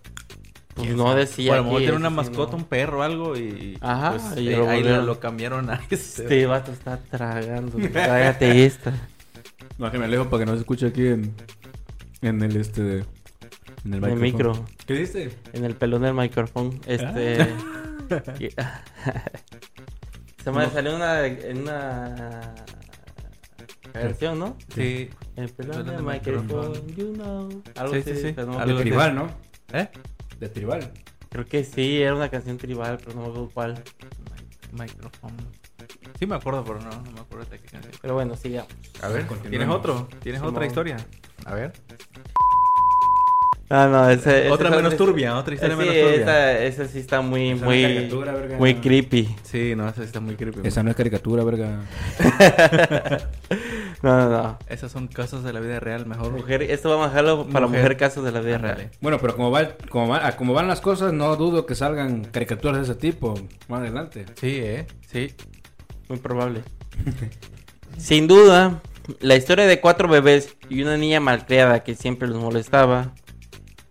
[0.75, 2.57] Pues no decía O a lo mejor aquí, tiene una mascota, no.
[2.59, 3.75] un perro o algo y...
[3.81, 5.95] Ajá, pues, y eh, lo ahí lo cambiaron a este.
[6.23, 7.77] Este vato está tragando.
[7.89, 8.93] Trágate esta.
[9.79, 11.33] No, que me alejo para que no se escuche aquí en,
[12.21, 13.05] en el este de,
[13.85, 14.65] en el En el micro.
[14.85, 15.31] ¿Qué dice?
[15.53, 16.71] En el pelón del micrófono.
[16.85, 17.47] Este.
[18.39, 18.49] y-
[20.43, 21.21] Se me salió una,
[21.53, 22.55] una
[23.91, 24.57] canción, ¿no?
[24.73, 25.09] Sí.
[25.35, 27.63] El pelón del micrófono, you know.
[27.75, 28.33] Algo Sí, sí, sí.
[28.37, 29.29] no Algo De tribal, ¿no?
[29.73, 29.89] ¿Eh?
[30.39, 30.91] De tribal.
[31.29, 33.83] Creo que sí, era una canción tribal, pero no me acuerdo cuál.
[34.71, 35.35] Micrófono.
[36.19, 37.93] Sí me acuerdo, pero no, no me acuerdo de qué canción.
[38.01, 38.71] Pero bueno, sigamos.
[39.01, 39.25] A ver.
[39.49, 40.07] ¿tienes otro?
[40.21, 40.53] ¿Tienes Simón.
[40.53, 40.97] otra historia?
[41.45, 41.71] A ver.
[43.71, 46.21] Ah, no, ese, ese Otra menos ese- turbia, otra historia sí, menos turbia.
[46.21, 48.57] esa, esa sí está muy, Esa es muy, caricatura, verga.
[48.57, 49.35] muy creepy.
[49.43, 50.61] Sí, no, esa está muy creepy.
[50.67, 51.79] Esa no es caricatura, verga.
[54.01, 54.57] No, no, no.
[54.69, 56.31] Esas son casos de la vida real, mejor.
[56.31, 57.81] Mujer, esto vamos a dejarlo para Mujer.
[57.81, 58.89] mujer casos de la vida real.
[59.01, 62.23] Bueno, pero como, va, como, va- a como van las cosas, no dudo que salgan
[62.23, 63.33] caricaturas de ese tipo
[63.67, 64.25] más adelante.
[64.39, 64.87] Sí, ¿eh?
[65.05, 65.33] Sí.
[66.09, 66.63] Muy probable.
[67.97, 68.81] Sin duda,
[69.21, 73.13] la historia de cuatro bebés y una niña malcriada que siempre los molestaba,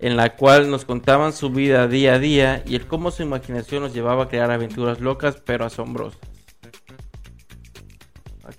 [0.00, 3.82] en la cual nos contaban su vida día a día y el cómo su imaginación
[3.82, 6.18] los llevaba a crear aventuras locas pero asombrosas.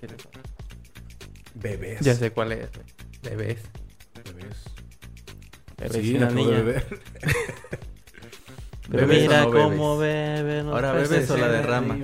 [0.00, 0.28] ¿qué le pasa?
[1.54, 2.00] Bebés.
[2.00, 2.70] Ya sé cuál es.
[3.22, 3.58] Bebés.
[4.24, 4.56] Bebés.
[5.76, 6.56] Bebés Sí, y una niña.
[6.56, 7.00] de beber.
[8.90, 10.64] Pero ¿Bebes o mira no cómo bebes?
[10.64, 11.98] Ahora bebes o la derrama.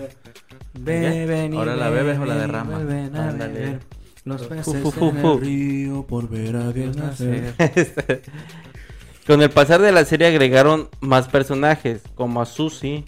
[0.79, 2.75] Beben y Ahora la bebes o la beben y derrama.
[2.79, 3.53] vuelven a Ándale.
[3.55, 3.81] beber.
[4.25, 5.33] Los peces fu, fu, en fu.
[5.35, 7.55] el río por ver a Dios nacer.
[7.59, 8.23] Este,
[9.27, 13.05] Con el pasar de la serie agregaron más personajes, como a Susie,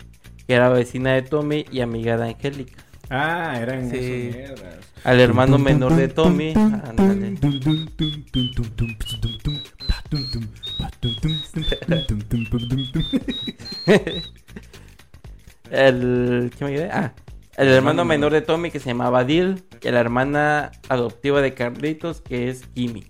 [0.47, 2.83] que era vecina de Tommy y amiga de Angélica.
[3.11, 3.97] Ah, eran Sí.
[3.97, 4.77] esas mierdas.
[5.05, 7.37] Al hermano menor de Tommy, ándale.
[15.71, 16.91] El, ¿qué me quedé?
[16.91, 17.13] Ah,
[17.59, 22.21] el hermano menor de Tommy que se llamaba Dil y la hermana adoptiva de Carlitos
[22.21, 23.05] que es Kimi.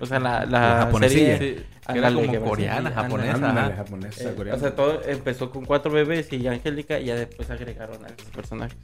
[0.00, 3.72] O sea, la, la, serie- Sí, que era como coreana, japonesa.
[3.76, 4.56] Japonesa, eh, coreana.
[4.56, 8.26] o sea, todo empezó con cuatro bebés y Angélica y ya después agregaron a estos
[8.30, 8.78] personajes.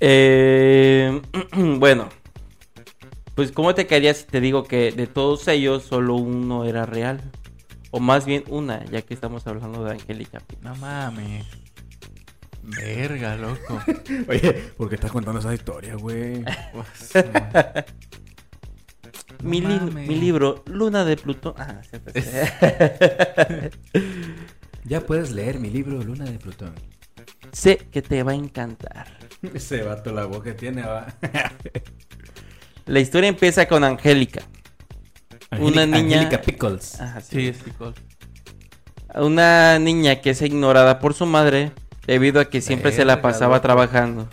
[0.00, 1.20] Eh,
[1.78, 2.08] bueno,
[3.34, 7.20] pues ¿cómo te caería si te digo que de todos ellos solo uno era real?
[7.90, 10.42] O más bien una, ya que estamos hablando de Angélica.
[10.62, 11.46] No mames.
[12.62, 13.80] Verga, loco.
[14.28, 16.44] Oye, ¿por qué estás contando esa historia, güey?
[19.42, 20.06] No mi, li- mames.
[20.08, 21.54] mi libro, Luna de Plutón.
[21.58, 21.80] Ah.
[24.84, 26.74] Ya puedes leer mi libro Luna de Plutón.
[27.52, 29.06] sé que te va a encantar.
[29.54, 31.06] Ese vato la voz que tiene, va.
[32.86, 34.42] La historia empieza con Angélica.
[35.58, 37.00] Una niña- Angélica Pickles.
[37.00, 37.94] Ajá, Sí, es picol.
[39.14, 41.70] Una niña que es ignorada por su madre
[42.06, 43.62] debido a que siempre se la Verga, pasaba loco.
[43.62, 44.28] trabajando.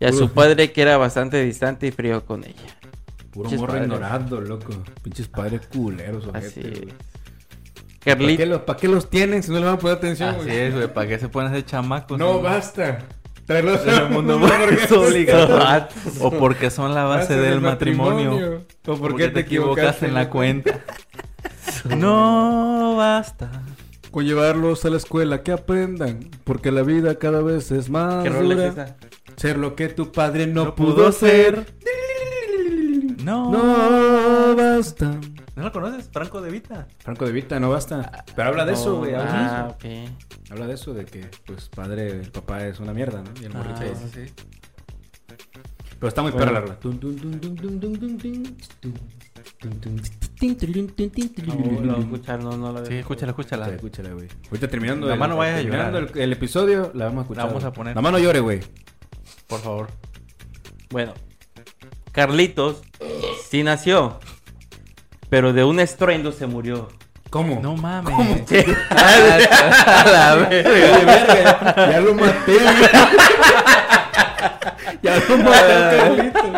[0.00, 2.76] Y a su padre que era bastante distante y frío con ella.
[3.30, 3.86] Puro Pinches morro padres.
[3.88, 4.72] ignorando, loco.
[5.02, 6.94] Pinches padres culeros, Así ojete, güey.
[8.04, 10.44] ¿Para qué, los, ¿Para qué los tienen si no le van a poner atención, Así
[10.44, 10.56] güey?
[10.56, 10.92] es, güey.
[10.92, 12.18] ¿Para qué se pueden hacer chamacos?
[12.18, 12.42] No, güey?
[12.44, 13.00] basta.
[13.44, 14.40] Traerlos el mundo
[14.70, 15.88] es obligatorio.
[16.20, 18.58] O porque son la base del matrimonio.
[18.58, 20.80] O ¿Por porque qué te equivocaste en la cuenta?
[21.96, 23.50] no basta.
[24.18, 26.28] Con llevarlos a la escuela, que aprendan.
[26.42, 28.66] Porque la vida cada vez es más ¿Qué rol es dura.
[28.84, 28.96] esa?
[29.36, 31.72] Ser lo que tu padre no, No pudo, ser.
[33.22, 33.52] No.
[33.52, 35.20] No basta.
[35.54, 36.08] ¿No lo conoces?
[36.12, 36.88] Franco de Vita.
[36.98, 38.24] Franco de Vita, no basta.
[38.34, 39.12] Pero habla de eso, güey.
[39.12, 39.82] No, habla, Ah, ok.
[39.84, 40.12] de eso.
[40.50, 43.30] Habla de eso, de que, pues, padre, el papá es una mierda, ¿no?
[43.40, 44.32] Y el morrito Ah, es- sí.
[46.00, 46.44] Pero está muy Bueno.
[46.46, 46.78] perra la rola.
[51.46, 53.66] No, lo escuchar, no, no lo Sí, escúchala, escúchala.
[53.66, 54.28] Sí, escúchala, güey.
[54.50, 56.16] Ahorita terminando, La el, mano vaya a terminando llorar.
[56.16, 57.44] el, el episodio, la vamos a escuchar.
[57.44, 57.76] La vamos a güey.
[57.76, 57.96] poner.
[57.96, 58.60] La mano llore, güey.
[59.46, 59.88] Por favor.
[60.90, 61.14] Bueno,
[62.12, 62.82] Carlitos
[63.48, 64.18] sí nació,
[65.28, 66.88] pero de un estruendo se murió.
[67.30, 67.60] ¿Cómo?
[67.62, 68.14] No mames.
[68.90, 70.70] A la verga.
[70.70, 72.64] De verga, ya, ya lo maté, güey.
[75.02, 76.52] Ya lo maté, Carlito.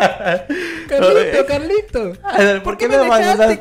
[1.01, 2.13] Carlito, Carlito.
[2.37, 3.59] Ver, ¿Por qué me abandonaste?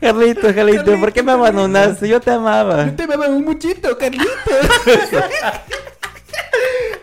[0.00, 2.08] Carlitos, Carlitos, ¿por qué me abandonaste?
[2.08, 2.94] Yo te amaba.
[2.94, 4.24] Te me un muchito, Carlito.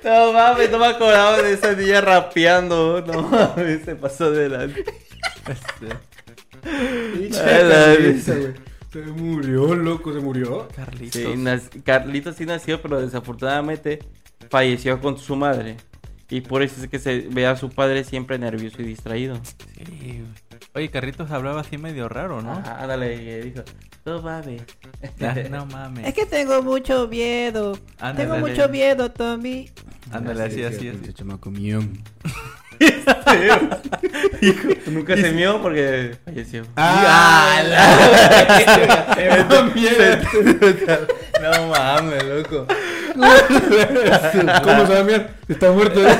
[0.04, 3.04] No mames, no me acordaba de esa niña rapeando.
[3.06, 4.68] No mames, se pasó de la.
[6.64, 8.34] Ay, la risa.
[8.92, 10.68] Se murió, loco, se murió.
[10.76, 11.22] Carlitos.
[11.22, 14.00] Sí, Carlitos sí nació, pero desafortunadamente
[14.50, 15.78] falleció con su madre.
[16.32, 19.36] Y por eso es que se ve a su padre siempre nervioso y distraído.
[19.44, 20.24] Sí, güey.
[20.74, 22.63] Oye, Carlitos hablaba así medio raro, ¿no?
[22.65, 23.63] Ah, ándale, dijo,
[24.06, 24.62] no mames.
[25.20, 26.08] Ah, no mames.
[26.08, 27.78] Es que tengo mucho miedo.
[28.00, 28.30] Ándale.
[28.30, 29.70] Tengo mucho miedo, Tommy.
[30.10, 31.13] Ándale, así, así, así.
[31.13, 31.82] Chamaco mío.
[34.88, 36.63] Nunca se mió porque falleció.
[36.78, 37.62] ¡Ah!
[41.41, 42.67] No mames, loco.
[44.63, 45.36] ¿Cómo se va a mirar?
[45.47, 46.00] Está muerto.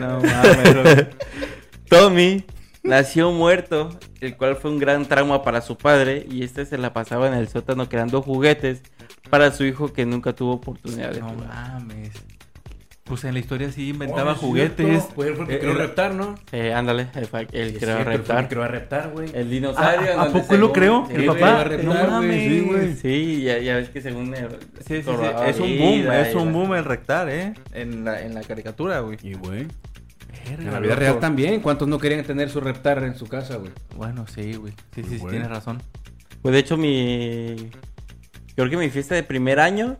[0.00, 1.06] No mames.
[1.88, 2.44] Tommy
[2.82, 6.92] nació muerto, el cual fue un gran trauma para su padre y este se la
[6.92, 8.82] pasaba en el sótano creando juguetes
[9.30, 11.48] para su hijo que nunca tuvo oportunidad de No jugar.
[11.48, 12.10] mames.
[13.08, 15.04] Pues en la historia sí inventaba juguetes.
[15.14, 16.34] Pues fue el que Eh, creó reptar, ¿no?
[16.52, 18.48] Eh, ándale, él el reptar.
[18.48, 19.30] creó a reptar, güey.
[19.32, 20.10] El ¿A, dinosaurio.
[20.10, 21.06] a- a donde poco lo creó?
[21.08, 21.40] Sí, ¿El papá?
[21.40, 22.66] va a reptar, No güey, sí, mames.
[22.66, 22.94] güey.
[22.96, 24.48] Sí, ya, ya ves que según el,
[24.86, 25.10] Sí, sí, sí.
[25.46, 27.54] Es un boom, vida es un boom el rectar, ¿eh?
[27.72, 29.16] En la, en la caricatura, güey.
[29.22, 29.66] Y, güey.
[30.50, 31.00] En la vida loco.
[31.00, 31.60] real también.
[31.60, 33.72] ¿Cuántos no querían tener su reptar en su casa, güey?
[33.96, 34.72] Bueno, sí, güey.
[34.94, 35.30] Sí, sí, sí, Güey.
[35.32, 35.82] tienes razón.
[36.42, 37.70] Pues de hecho mi...
[38.54, 39.96] Creo que mi fiesta de primer año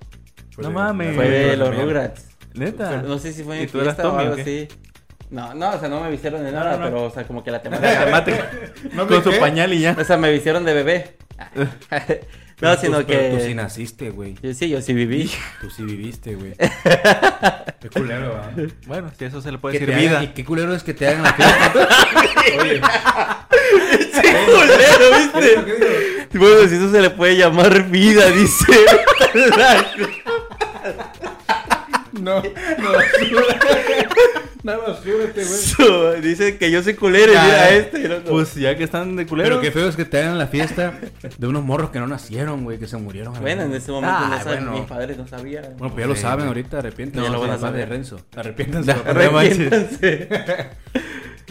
[0.59, 1.15] No mames.
[1.17, 1.75] fue de los.
[1.75, 2.28] Rugrats.
[2.55, 2.91] Neta.
[2.91, 4.69] Pero No sé si fue ¿Y mi tú eras fiesta o Tommy o algo así.
[5.31, 6.85] No, no, o sea, no me vistieron de nada, no, no.
[6.87, 7.63] pero, o sea, como que la La
[8.05, 8.51] temática...
[9.09, 9.37] Con su qué.
[9.39, 9.95] pañal y ya.
[9.99, 11.17] o sea, me vistieron de bebé.
[11.61, 11.67] no,
[12.61, 13.55] Pero sino tú- pero Tú sí que...
[13.55, 14.35] naciste, güey.
[14.43, 15.31] Yo sí, yo sí viví.
[15.61, 16.55] Tú sí viviste, güey.
[17.81, 18.51] Qué culero, va.
[18.87, 20.25] Bueno, si eso se le puede Que decir hagan- vida.
[20.25, 21.73] y qué culero es que te hagan la fiesta.
[22.61, 22.81] Oye,
[24.47, 26.29] culero, ¿viste?
[26.39, 28.65] Bueno, si eso se le puede llamar vida, dice.
[32.21, 32.43] No, no.
[34.65, 35.59] Nada más súbete, güey.
[35.61, 38.09] So, Dice que yo soy culero y mira este.
[38.29, 39.51] Pues ya que están de culero.
[39.51, 40.99] Pero qué feo es que te hagan la fiesta
[41.39, 43.35] de unos morros que no nacieron, güey, que se murieron.
[43.41, 44.73] Bueno, en ese momento Ah, no sabía, bueno.
[44.73, 45.65] mis padres no sabían.
[45.79, 46.49] Bueno, pues ya lo Sí, saben güey.
[46.49, 47.27] ahorita, arrepiéntense.
[47.27, 47.89] Ya lo van a de saber.
[47.89, 48.21] Renzo.
[48.37, 48.89] Arrepiéntense.
[48.89, 49.11] Ya, papá.
[49.11, 50.29] Arrepiéntanse.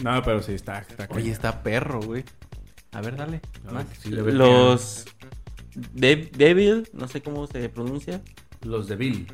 [0.02, 0.78] No, pero sí, está.
[0.88, 2.24] está Oye, está perro, güey.
[2.92, 3.40] A ver, dale.
[4.00, 5.06] Sí Los
[5.92, 8.20] de Devil, no sé cómo se pronuncia.
[8.64, 9.26] Los de Bill.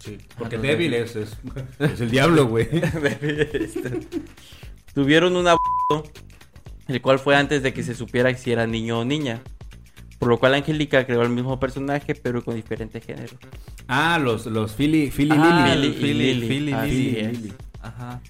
[0.00, 0.18] Sí.
[0.38, 1.36] Porque Ah, débil de- es, es,
[1.78, 2.68] es el diablo, güey.
[2.72, 4.00] Este,
[4.94, 6.10] Tuvieron un aborto,
[6.88, 9.42] el cual fue antes de que se supiera si era niño o niña.
[10.18, 13.36] Por lo cual Angélica creó el mismo personaje, pero con diferente género.
[13.86, 15.92] Ah, los, los Philly, Philly Ah, Lily.
[15.92, 16.48] Philly.
[16.48, 17.52] Philly.
[17.80, 18.20] Ajá.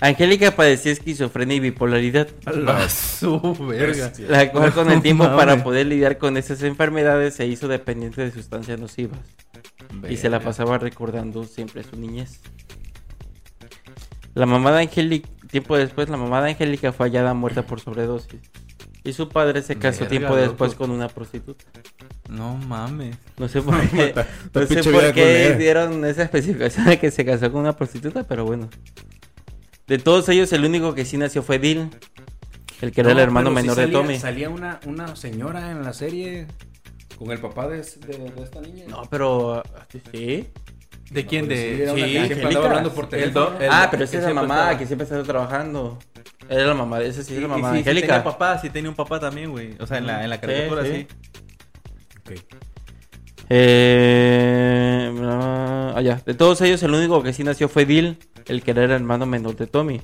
[0.00, 4.12] Angélica padecía esquizofrenia y bipolaridad, A su verga.
[4.28, 8.30] la cual con el tiempo para poder lidiar con esas enfermedades se hizo dependiente de
[8.30, 9.18] sustancias nocivas.
[10.08, 12.40] Y se la pasaba recordando siempre su niñez.
[14.34, 18.40] La mamá de Angélica, tiempo después, la mamá de Angélica fue hallada muerta por sobredosis.
[19.02, 20.84] Y su padre se casó Verga, tiempo después loco.
[20.84, 21.64] con una prostituta.
[22.28, 23.16] No mames.
[23.36, 24.14] No sé por qué,
[24.54, 28.44] no sé por qué dieron esa especificación de que se casó con una prostituta, pero
[28.44, 28.68] bueno.
[29.88, 31.90] De todos ellos, el único que sí nació fue Dil,
[32.80, 34.18] el que era el No, hermano sí menor de Tommy.
[34.18, 36.46] Salía una, una señora en la serie
[37.16, 38.84] con el papá de, de- de esta niña.
[38.88, 39.62] No, pero...
[40.12, 40.46] ¿Sí?
[41.10, 41.44] ¿De quién?
[41.46, 41.56] sí, De.
[41.70, 42.48] Sí, siempre Angélica.
[42.48, 43.58] andaba hablando por El teléfono.
[43.58, 45.98] el- ah, pero esa es la mamá estaba- que siempre está trabajando.
[46.50, 48.06] Era la mamá, esa sí es la mamá sí, sí Angélica.
[48.08, 49.74] tenía papá, sí tenía un papá también, güey.
[49.80, 51.06] O sea, en la, en la Sí, caricatura, sí.
[52.26, 52.34] sí.
[52.34, 52.40] Ok.
[53.48, 56.18] Eh, ah.
[56.24, 59.56] De todos ellos, el único que sí nació fue Dil, el que era hermano menor
[59.56, 60.00] de Tommy.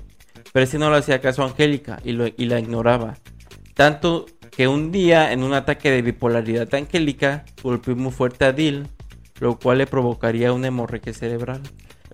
[0.52, 3.14] Pero ese no le hacía caso a Angélica y, y la ignoraba.
[3.74, 8.52] Tanto que un día, en un ataque de bipolaridad de Angélica, golpeó muy fuerte a
[8.52, 8.88] Dil,
[9.40, 11.60] lo cual le provocaría una hemorragia cerebral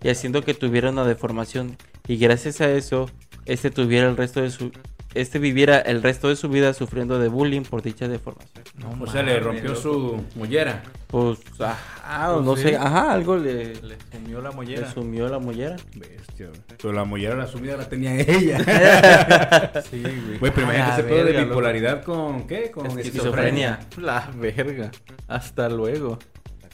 [0.02, 1.76] y haciendo que tuviera una deformación.
[2.06, 3.10] Y gracias a eso,
[3.44, 4.72] este tuviera el resto de su.
[5.12, 8.64] Este viviera el resto de su vida sufriendo de bullying por dicha deformación.
[8.78, 10.84] No O sea, le rompió su mollera.
[11.08, 12.62] Pues, ajá, o no Sí.
[12.62, 14.92] sé, ajá, algo le, Le sumió la le mollera.
[14.92, 15.76] sumió la mollera.
[15.96, 16.60] Bestia, güey.
[16.80, 18.58] Pero la mollera la sumida la tenía ella.
[19.90, 20.38] Sí, güey.
[20.38, 22.70] Güey, pero A imagínate ese pedo de bipolaridad con ¿qué?
[22.70, 23.80] Con Esquizofrenia.
[23.98, 24.92] La verga.
[25.26, 26.18] Hasta luego.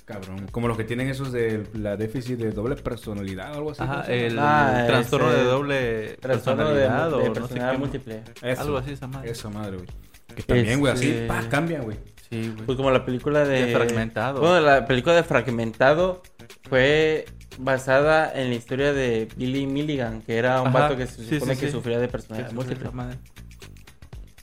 [0.07, 0.47] Cabrón.
[0.53, 3.83] Como los que tienen esos de la déficit de doble personalidad o algo así.
[3.83, 7.79] Ajá, el Ah, trastorno ese- de doble Trastorno de, personalidad de o no sé personalidad
[7.79, 8.23] múltiple.
[8.40, 8.61] Eso.
[8.62, 9.31] Algo así esa madre.
[9.31, 9.88] Esa madre, güey.
[10.37, 11.97] Que también, güey, así, pa, cambian, güey.
[12.31, 12.66] Sí, güey.
[12.66, 13.66] Pues como la película de...
[13.66, 14.40] De Fragmentado.
[14.40, 16.23] Bueno, la película de Fragmentado
[16.69, 17.25] fue
[17.59, 21.35] basada en la historia de Billy Milligan, que era un Ajá, vato que se sí,
[21.35, 21.73] supone sí, que sí.
[21.73, 22.85] sufría de personalidad sí, múltiple.
[22.85, 23.19] esa madre.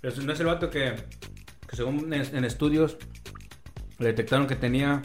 [0.02, 0.93] Pero no es el vato que,
[1.69, 2.97] que según en, en estudios
[3.99, 5.02] le detectaron que tenía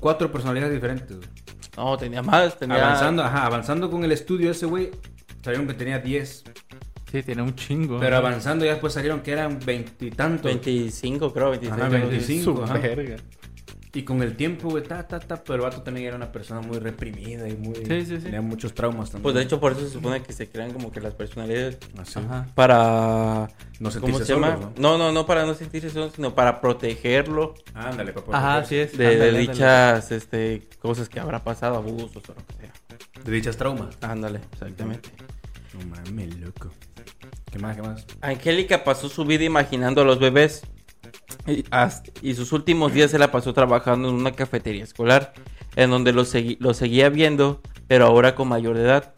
[0.00, 1.16] cuatro personalidades diferentes.
[1.16, 1.28] güey.
[1.76, 2.84] No, tenía más, tenía...
[2.84, 4.90] Avanzando, ajá, avanzando con el estudio ese güey,
[5.42, 6.44] salieron que tenía 10.
[7.10, 7.98] Sí, tiene un chingo.
[8.00, 10.44] Pero avanzando ya después salieron que eran veintitantos.
[10.44, 11.80] 25, creo, 26.
[11.80, 12.56] Ajá, 25.
[12.56, 12.80] Su ajá.
[13.98, 16.60] Y con el tiempo, güey, ta, ta, ta, pero el vato también era una persona
[16.60, 17.74] muy reprimida y muy...
[17.74, 18.18] Sí, sí, sí.
[18.18, 19.24] Tenía muchos traumas también.
[19.24, 22.20] Pues de hecho por eso se supone que se crean como que las personalidades Así.
[22.20, 22.46] Ajá.
[22.54, 23.48] para...
[23.80, 24.52] No ¿Cómo sentirse se llama?
[24.54, 24.98] solos, ¿no?
[24.98, 28.38] no, no, para no sentirse solos, sino para protegerlo Ándale, papá.
[28.38, 28.96] Ajá, sí es.
[28.96, 29.52] de, de Ándale, ándale.
[29.52, 32.72] dichas este, cosas que habrá pasado, abusos o lo que sea.
[33.24, 33.98] De dichas traumas.
[34.00, 35.10] Ándale, exactamente.
[35.74, 36.70] No mames, loco.
[37.50, 38.06] ¿Qué más, qué más?
[38.20, 40.62] Angélica pasó su vida imaginando a los bebés
[41.46, 45.32] y, hasta- y sus últimos días se la pasó trabajando en una cafetería escolar
[45.76, 49.12] en donde segui- los seguía viendo, pero ahora con mayor de edad.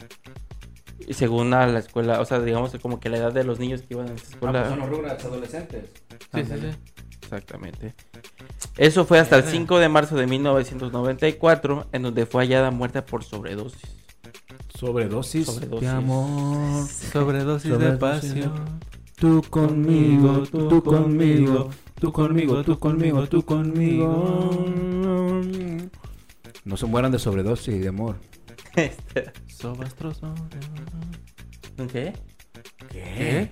[1.07, 3.81] Y según a la escuela, o sea, digamos como que la edad de los niños
[3.81, 4.63] que iban a esa Ah, escuela.
[4.67, 5.85] pues son los adolescentes.
[6.33, 6.67] Sí, sí, sí.
[7.23, 7.93] Exactamente.
[8.77, 9.57] Eso fue hasta el Verga.
[9.57, 13.81] 5 de marzo de 1994, en donde fue hallada muerta por sobredosis.
[14.77, 15.81] Sobredosis, Sobredosis.
[15.81, 16.87] de amor.
[16.87, 18.53] Sobredosis de pasión.
[19.15, 21.69] Tú conmigo, tú conmigo,
[22.01, 24.65] tú conmigo, tú conmigo, tú conmigo.
[26.65, 28.15] No se mueran de sobredosis de amor.
[29.47, 30.33] Sobastroso.
[31.91, 32.13] ¿Qué?
[32.89, 33.51] ¿Qué?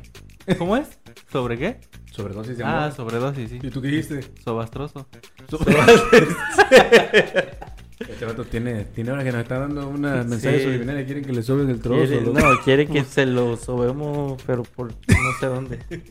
[0.57, 0.99] ¿Cómo es?
[1.31, 1.79] ¿Sobre qué?
[2.11, 2.95] Sobredosis de Ah, amor.
[2.95, 3.59] sobredosis, sí.
[3.61, 4.21] ¿Y tú qué dijiste?
[4.43, 5.07] Sobastroso.
[7.99, 10.63] Este vato tiene, tiene ahora que nos está dando unas mensajes Sí.
[10.65, 11.05] subliminales.
[11.05, 12.05] Quieren que le soben el trozo.
[12.07, 14.93] Quiere- no, quiere que se lo sobemos, pero por no
[15.39, 15.79] sé dónde.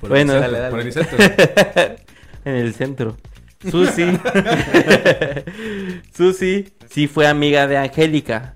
[0.00, 0.70] Por bueno, el centro, dale.
[0.70, 1.18] Por el centro.
[2.46, 3.16] en el centro.
[3.70, 4.04] Susi.
[6.16, 8.54] Susi sí fue amiga de Angélica,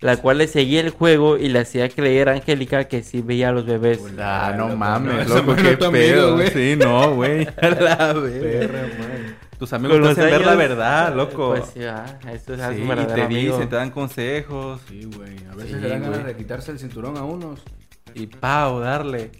[0.00, 3.48] la cual le seguía el juego y le hacía creer a Angélica que sí veía
[3.48, 4.00] a los bebés.
[4.18, 6.34] Ah, no mames, loco, qué amigo, pedo.
[6.36, 6.50] güey.
[6.50, 7.48] Sí, no, güey.
[7.60, 8.68] A la verga.
[8.68, 9.36] Perra, man.
[9.58, 11.48] Tus amigos te hacen ver la verdad, loco.
[11.50, 13.54] Pues sí, ah, eso es sí, y te amigo.
[13.54, 14.80] dicen, te dan consejos.
[14.88, 15.36] Sí, güey.
[15.50, 17.60] A veces Sí, le dan ganas de quitarse el cinturón a unos.
[18.14, 19.32] Y pau, darle.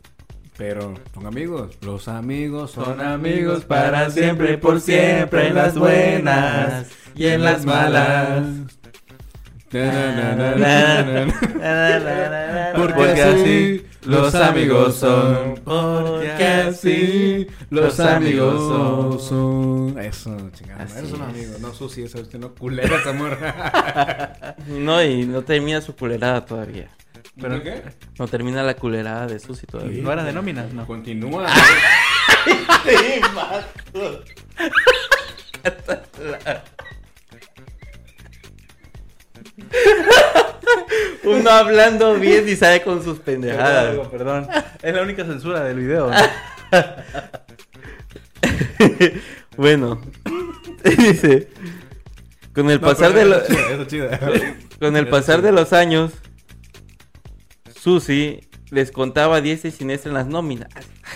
[0.57, 1.79] Pero son amigos.
[1.83, 7.65] Los amigos son, Son amigos para siempre, por siempre, en las buenas y en las
[7.65, 8.45] malas.
[12.75, 15.61] Porque así los amigos son.
[15.65, 19.99] Porque así los amigos son.
[19.99, 20.85] Eso, chingada.
[20.85, 21.29] Así Esos son es.
[21.29, 21.61] amigos.
[21.61, 24.57] No, Susi, eso usted no culera esa morra.
[24.69, 26.89] No, y no termina su culerada todavía.
[27.41, 27.83] ¿Pero qué?
[28.19, 30.03] No termina la culerada de Susi todavía.
[30.03, 30.73] ¿No era de nóminas?
[30.73, 30.87] No.
[30.87, 31.47] Continúa.
[41.25, 43.97] Uno hablando bien y sabe con sus pendejadas.
[43.97, 44.49] Perdón, perdón.
[44.83, 46.11] Es la única censura del video.
[46.11, 46.17] ¿no?
[49.57, 50.01] bueno,
[50.99, 51.49] dice,
[52.55, 53.43] con el pasar de los...
[54.79, 56.13] Con el pasar de los años,
[57.75, 60.69] Susi les contaba diestra y siniestra en las nóminas.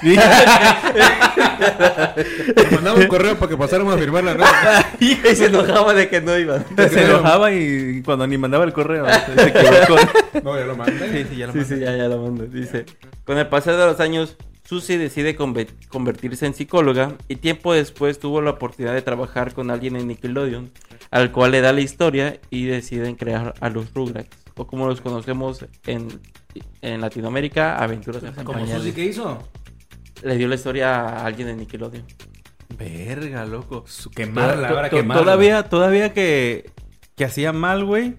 [0.03, 0.17] Le
[2.73, 4.91] mandaba un correo para que pasáramos a firmar la nota.
[5.01, 6.65] y se enojaba de que no iban.
[6.77, 9.97] Se enojaba y cuando ni mandaba el correo se equivocó.
[10.43, 11.25] No, ya lo mandé.
[11.25, 11.75] Sí, sí, ya lo mandé.
[11.75, 12.45] sí, ya, ya lo mando.
[12.47, 12.87] Dice,
[13.25, 18.19] con el pasar de los años, Susi decide conve- convertirse en psicóloga y tiempo después
[18.19, 20.71] tuvo la oportunidad de trabajar con alguien en Nickelodeon,
[21.11, 25.01] al cual le da la historia y deciden crear a los Rugrats, o como los
[25.01, 26.09] conocemos en,
[26.81, 28.77] en Latinoamérica, Aventuras en ¿Cómo Pañales.
[28.83, 29.39] Susi qué hizo?
[30.23, 32.05] Le dio la historia a alguien de Nickelodeon.
[32.79, 33.85] Verga, loco.
[34.15, 35.23] Quemarla, To- ahora to- quemarla.
[35.23, 36.71] Todavía, todavía que,
[37.17, 38.17] que hacía mal, güey.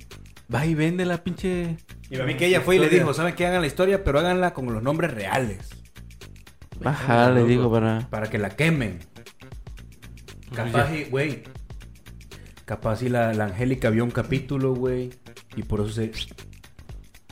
[0.53, 1.77] Va y vende la pinche.
[2.09, 3.47] Y a mí que ella fue y le dijo, ¿saben qué?
[3.47, 5.69] Hagan la historia, pero háganla con los nombres reales.
[6.83, 7.47] Ajá, le loco.
[7.47, 8.07] digo para...
[8.09, 8.99] Para que la quemen.
[10.53, 11.43] Capaz y, güey.
[12.65, 15.09] Capaz y la, la Angélica vio un capítulo, güey.
[15.55, 16.11] Y por eso se...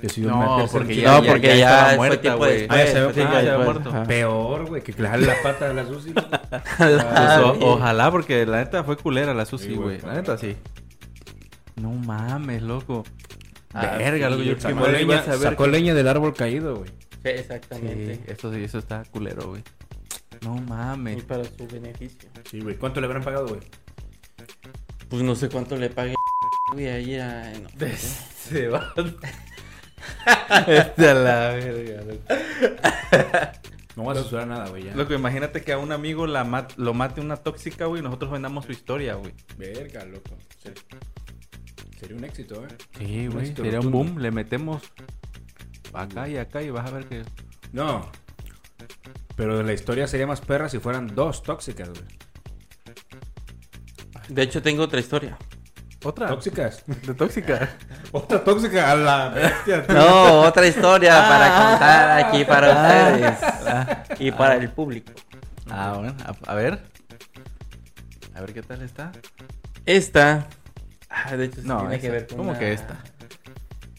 [0.01, 2.65] Decidió No, meterse porque ya- no, porque ya ya, estaba muerta, güey.
[2.69, 4.03] Ah, ya se había- ah, había muerto.
[4.07, 6.13] Peor, güey, que clavarle la pata a la Susi.
[6.77, 7.03] Pues,
[7.61, 9.99] o- ojalá, porque la neta fue culera la Susi, güey.
[10.01, 10.55] la neta sí.
[11.75, 13.03] No mames, loco.
[13.73, 14.43] Ah, Verga, sí, loco.
[14.43, 15.39] Yo sacó iba leña, a saber.
[15.39, 16.89] sacó que- leña del árbol caído, güey.
[17.23, 18.15] Sí, exactamente.
[18.15, 19.63] Sí, eso sí, eso está culero, güey.
[20.41, 21.23] No Y mames.
[21.23, 22.27] para su beneficio.
[22.49, 22.75] Sí, güey.
[22.75, 23.61] ¿Cuánto le habrán pagado, güey?
[25.09, 26.15] Pues no sé cuánto le pague.
[26.73, 27.51] Güey, ahí a...
[27.53, 27.87] no, no.
[28.49, 28.91] Se va.
[30.25, 32.01] A la verga.
[32.03, 33.57] loco.
[33.95, 34.83] No voy a censurar nada, güey.
[34.85, 34.95] Ya.
[34.95, 38.31] Loco, imagínate que a un amigo la mat- lo mate una tóxica, güey, y nosotros
[38.31, 39.33] vendamos su historia, güey.
[39.57, 40.37] Verga, loco.
[40.61, 40.73] Ser-
[41.99, 42.67] Sería un éxito, ¿eh?
[42.97, 43.53] Sí, güey.
[43.55, 44.17] Sería un boom.
[44.19, 44.81] Le metemos
[45.93, 47.23] acá y acá y vas a ver que.
[47.73, 48.09] No.
[49.35, 52.01] Pero la historia sería más perra si fueran dos tóxicas, güey.
[54.29, 55.37] De hecho, tengo otra historia.
[56.03, 56.27] ¿Otra?
[56.27, 56.83] ¿Tóxicas?
[56.87, 57.69] De tóxica.
[58.11, 59.85] Otra tóxica a la bestia.
[59.89, 65.11] No, otra historia para contar aquí para ustedes y para el público.
[65.69, 66.15] Ah, bueno.
[66.25, 66.81] A, a ver.
[68.33, 69.11] A ver qué tal está.
[69.85, 70.47] Esta,
[71.09, 72.95] ah, de hecho, sí No, tiene esa- que ver con ¿cómo una- que esta?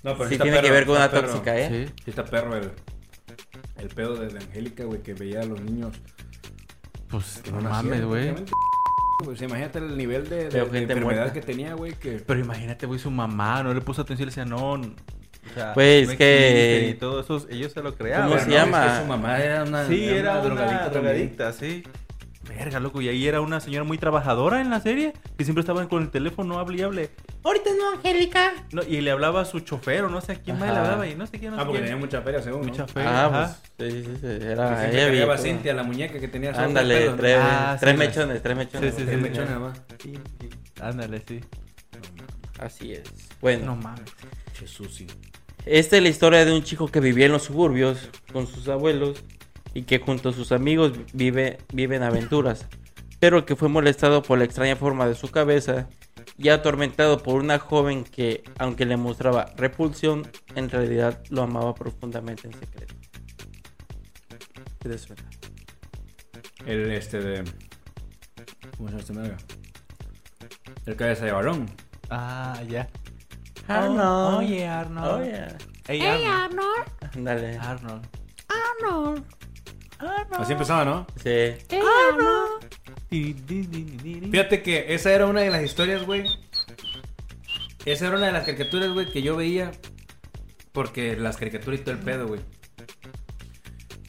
[0.02, 1.28] No, pero Sí está tiene que ver con una perro.
[1.28, 1.68] tóxica, ¿eh?
[1.88, 1.94] Sí.
[2.04, 2.72] Sí está perro el,
[3.78, 5.94] el pedo de, de Angélica, güey, que veía a los niños.
[7.08, 8.34] Pues que no mames, güey.
[9.22, 11.32] Pues imagínate el nivel de, enfermedad muerta.
[11.32, 12.22] que tenía, güey, que...
[12.26, 14.72] Pero imagínate, güey, su mamá no le puso atención y le decía, no.
[14.72, 18.28] O sea, Pues, no que- Y todo eso, ellos se lo creaban.
[18.28, 18.84] ¿Cómo se no, es llama?
[18.96, 21.82] que su mamá era una, Sí, era una drogadicta drogadicta, sí.
[22.56, 25.88] Verga, loco, y ahí era una señora muy trabajadora en la serie, que siempre estaba
[25.88, 27.10] con el teléfono, hable y hable.
[27.44, 28.52] Ahorita no, Angélica.
[28.72, 31.06] No, y le hablaba a su chofer, o no sé a quién más le hablaba,
[31.06, 31.90] y no sé quién, no Ah, sé porque quién.
[31.90, 33.10] tenía mucha feria, según, Mucha feria.
[33.10, 33.56] Ah, ajá.
[33.76, 34.90] pues, sí, sí, sí, era ella.
[34.90, 35.38] cargaba a viejo.
[35.38, 37.16] Cintia, la muñeca que tenía Ándale, pelo, ¿no?
[37.16, 38.94] tres, Ah, tres sí, mechones, tres mechones.
[38.94, 39.82] Sí, sí, Tres sí, mechones, nada más.
[40.02, 40.48] Sí, sí.
[40.80, 41.40] Ándale, sí.
[42.58, 43.02] Así es.
[43.40, 44.02] Bueno, No mames.
[44.54, 45.06] Jesús, sí.
[45.66, 49.24] esta es la historia de un chico que vivía en los suburbios con sus abuelos
[49.74, 52.66] y que junto a sus amigos vive, vive en aventuras,
[53.20, 55.88] pero que fue molestado por la extraña forma de su cabeza
[56.38, 62.48] y atormentado por una joven que, aunque le mostraba repulsión, en realidad lo amaba profundamente
[62.48, 62.94] en secreto.
[64.80, 65.22] ¿Qué te suena?
[66.66, 67.44] El este de...
[68.76, 69.54] ¿Cómo se llama este?
[70.86, 71.70] El cabeza de balón.
[72.10, 72.88] Ah, ya.
[73.68, 74.38] Arnold.
[74.38, 75.22] Oye, Arnold.
[75.22, 75.56] Oh, yeah.
[75.86, 77.24] Hey, Arnold.
[77.24, 77.58] Dale.
[77.58, 78.08] Arnold.
[80.32, 81.06] Así empezaba, ¿no?
[81.22, 81.54] Sí.
[84.30, 86.24] Fíjate que esa era una de las historias, güey.
[87.84, 89.72] Esa era una de las caricaturas, güey, que yo veía.
[90.72, 92.40] Porque las caricaturas y todo el pedo, güey.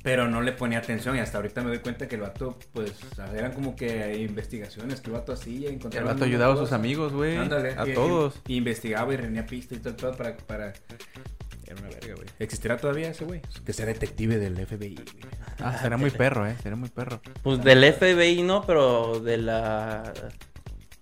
[0.01, 2.93] Pero no le ponía atención y hasta ahorita me doy cuenta que el vato, pues,
[3.35, 5.69] eran como que investigaciones que el vato hacía.
[5.69, 7.37] El vato ayudaba a sus amigos, güey.
[7.37, 7.75] Ándale.
[7.77, 8.35] A y- todos.
[8.47, 10.73] Y, y investigaba y reunía pistas y todo el pedo para, para...
[11.73, 12.27] Era una verga, güey.
[12.39, 13.41] ¿Existirá todavía ese güey?
[13.65, 15.33] Que sea detective del FBI, güey.
[15.59, 16.55] Ah, será muy perro, eh.
[16.61, 17.21] Será muy perro.
[17.41, 20.13] Pues del FBI no, pero de la...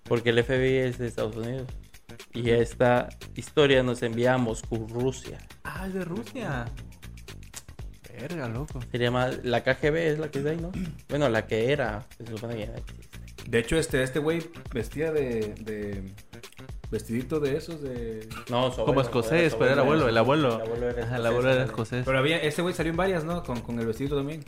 [0.04, 1.68] Porque el FBI es de Estados Unidos.
[2.32, 5.38] Y esta historia nos envía a Moscú, Rusia.
[5.64, 6.66] Ah, es de Rusia.
[8.18, 8.80] Verga, loco.
[8.90, 9.30] Se llama...
[9.42, 10.72] La KGB es la que es de ahí, ¿no?
[11.08, 12.06] Bueno, la que era.
[12.16, 13.18] Se supone que ya existe.
[13.48, 14.42] De hecho, este, este güey
[14.72, 16.14] vestía de, de...
[16.92, 18.28] Vestidito de esos de...
[18.50, 20.56] No, su Como escocés, pero era abuelo, el abuelo.
[20.56, 22.04] El abuelo era Ajá, el escocés, abuelo era escocés.
[22.04, 22.36] Pero había...
[22.42, 23.42] Este güey salió en varias, ¿no?
[23.42, 24.44] Con, con el vestidito también.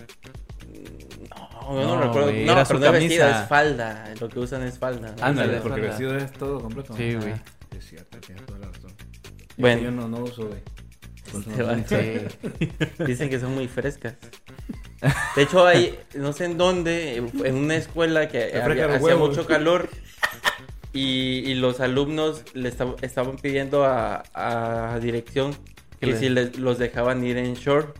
[1.62, 2.26] No, no, No, recuerdo.
[2.30, 3.42] no, era pero su no vestido, camisa.
[3.42, 4.14] es falda.
[4.20, 5.14] Lo que usan es falda.
[5.22, 5.86] Ándale, porque el falda.
[5.88, 6.94] vestido es todo completo.
[6.96, 7.30] Sí, güey.
[7.32, 7.42] Ah,
[7.76, 8.92] Es cierto, tienes toda la razón.
[9.56, 9.82] Bueno.
[9.82, 10.60] Yo no, no uso, güey.
[11.56, 11.84] No-.
[11.88, 12.76] Sí.
[13.06, 14.14] Dicen que son muy frescas.
[15.36, 19.30] De hecho, hay, no sé en dónde, en una escuela que había- hacía huevos.
[19.30, 19.88] mucho calor
[20.94, 25.54] y, y los alumnos le esta- estaban pidiendo a, a dirección
[26.00, 27.98] que le- si les- los dejaban ir en short,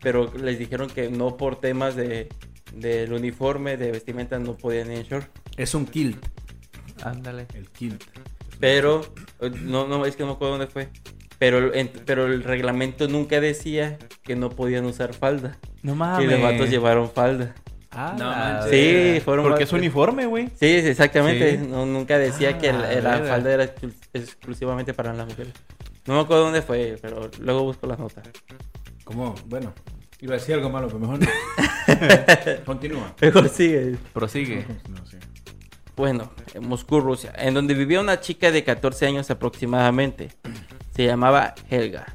[0.00, 2.28] pero les dijeron que no por temas de
[2.74, 5.28] del uniforme, de vestimenta, no podían ir en short.
[5.56, 6.24] Es un kilt.
[7.04, 7.46] Ándale.
[7.54, 8.02] El kilt.
[8.58, 9.02] Pero,
[9.62, 10.88] no, no, es que no me acuerdo dónde fue.
[11.38, 15.58] Pero, en- pero el reglamento nunca decía que no podían usar falda.
[15.82, 16.30] No Y mames.
[16.30, 17.54] los vatos llevaron falda.
[17.94, 18.70] Ah, No manches.
[18.70, 20.48] Sí, fueron Porque es uniforme, güey.
[20.48, 21.58] Sí, sí, exactamente.
[21.58, 21.66] Sí.
[21.66, 25.52] No, nunca decía Ah, que el- la falda era exclu- exclusivamente para las mujeres.
[26.06, 28.22] No me acuerdo dónde fue, pero luego busco la nota.
[29.04, 29.34] ¿Cómo?
[29.46, 29.72] Bueno.
[30.20, 31.26] Iba a decir algo malo, pero mejor no.
[32.64, 33.14] Continúa.
[33.20, 33.96] Mejor sigue.
[34.12, 34.64] Prosigue.
[34.88, 35.16] No, sí.
[35.96, 40.30] Bueno, en Moscú, Rusia, en donde vivía una chica de 14 años aproximadamente.
[40.96, 42.06] Se llamaba Helga.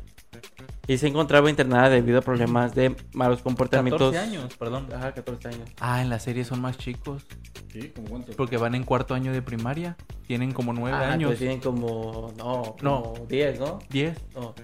[0.89, 4.11] Y se encontraba internada debido a problemas de malos comportamientos.
[4.11, 4.87] 14 años, perdón.
[4.91, 5.69] Ajá, 14 años.
[5.79, 7.27] Ah, en la serie son más chicos.
[7.71, 7.91] ¿Sí?
[7.95, 8.31] ¿Cómo cuánto?
[8.35, 9.95] Porque van en cuarto año de primaria.
[10.25, 11.29] Tienen como nueve Ah, años.
[11.31, 13.03] entonces tienen como, no, No.
[13.03, 13.77] como 10, ¿no?
[13.91, 14.17] Diez.
[14.33, 14.55] No,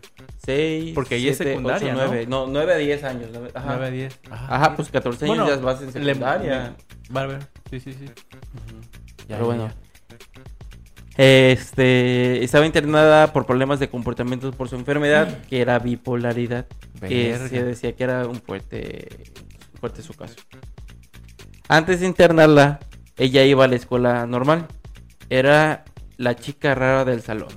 [0.44, 2.08] 6, Porque ahí es secundaria, ¿no?
[2.08, 2.26] 9.
[2.28, 3.30] No, 9 a 10 años.
[3.32, 4.20] nueve- Ajá, Nueve a diez.
[4.32, 6.74] Ajá pues 14 años ya vas en secundaria.
[7.08, 7.48] le- Va a ver.
[7.70, 8.06] Sí, sí, sí.
[8.06, 8.14] Ya,
[9.28, 9.68] Pero ya, bueno.
[9.68, 9.76] ya.
[11.18, 16.66] Este, estaba internada por problemas de comportamientos por su enfermedad, que era bipolaridad,
[17.08, 19.08] que se decía que era un fuerte,
[19.80, 20.36] fuerte su caso.
[21.70, 22.80] Antes de internarla,
[23.18, 24.68] ella iba a la escuela normal.
[25.30, 25.86] Era
[26.18, 27.50] la chica rara del salón,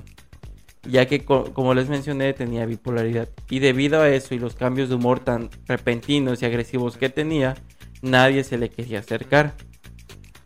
[0.89, 4.89] ya que co- como les mencioné tenía bipolaridad y debido a eso y los cambios
[4.89, 7.55] de humor tan repentinos y agresivos que tenía,
[8.03, 9.55] nadie se le quería acercar.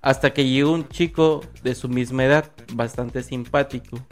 [0.02, 4.04] Hasta que llegó un chico de su misma edad, bastante simpático,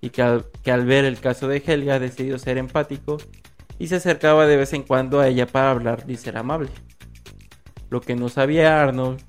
[0.00, 3.18] y que al, que al ver el caso de Helga decidió ser empático
[3.78, 6.70] y se acercaba de vez en cuando a ella para hablar y ser amable.
[7.90, 9.22] Lo que no sabía Arnold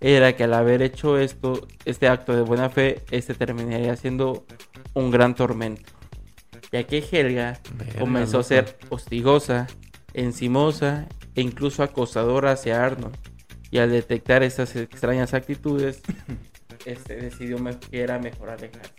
[0.00, 4.46] era que al haber hecho esto, este acto de buena fe, este terminaría siendo
[4.94, 5.92] un gran tormento,
[6.72, 9.66] ya que Helga Verga, comenzó a ser hostigosa,
[10.12, 13.16] encimosa e incluso acosadora hacia Arnold.
[13.70, 16.00] Y al detectar estas extrañas actitudes,
[16.86, 18.92] este decidió me- que era mejor alejarse.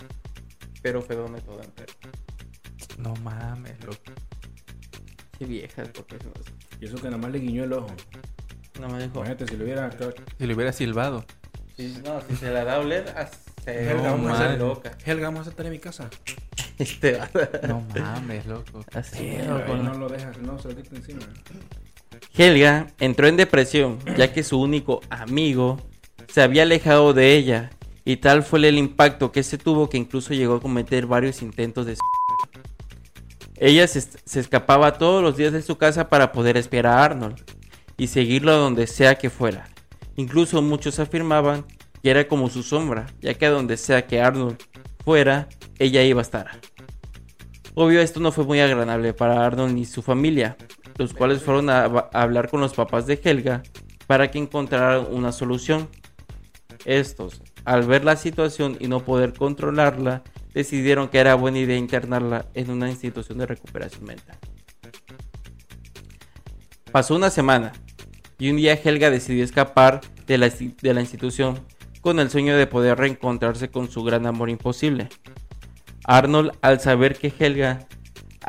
[0.82, 1.98] Pero fue donde todo empezó.
[3.00, 3.98] No mames, loco.
[5.38, 7.88] Qué viejas, porque eso no es- Y eso que nada más le guiñó el ojo.
[8.80, 9.16] no me dijo.
[9.16, 9.90] Imagínate si le hubiera.
[10.38, 11.26] Si le hubiera silbado.
[11.76, 13.06] Si, no, si se la da a oler,
[13.64, 14.98] se Helga, vamos a loca.
[15.06, 16.10] Helga, vamos a estar en mi casa.
[16.80, 17.28] Este va-
[17.68, 18.86] No mames, loco.
[18.94, 21.22] Así, Pero loco, no lo dejas, no se lo quita encima.
[22.38, 25.80] Helga entró en depresión ya que su único amigo
[26.28, 27.72] se había alejado de ella
[28.06, 31.86] y tal fue el impacto que se tuvo que incluso llegó a cometer varios intentos
[31.86, 31.96] de.
[33.58, 37.42] Ella se, se escapaba todos los días de su casa para poder espiar a Arnold
[37.98, 39.68] y seguirlo a donde sea que fuera.
[40.16, 41.66] Incluso muchos afirmaban
[42.02, 44.58] que era como su sombra, ya que a donde sea que Arnold
[45.04, 45.50] fuera,
[45.80, 46.62] ella iba a estar.
[47.74, 50.58] Obvio, esto no fue muy agradable para Arnold ni su familia,
[50.98, 51.84] los cuales fueron a,
[52.14, 53.64] hablar con los papás de Helga
[54.08, 55.90] para que encontraran una solución.
[56.86, 60.24] Estos, al ver la situación y no poder controlarla,
[60.54, 64.38] decidieron que era buena idea internarla en una institución de recuperación mental.
[66.92, 67.74] Pasó una semana
[68.40, 71.60] y un día Helga decidió escapar de la, de la institución
[72.02, 75.10] con el sueño de poder reencontrarse con su gran amor imposible.
[76.06, 77.88] Arnold, al saber que Helga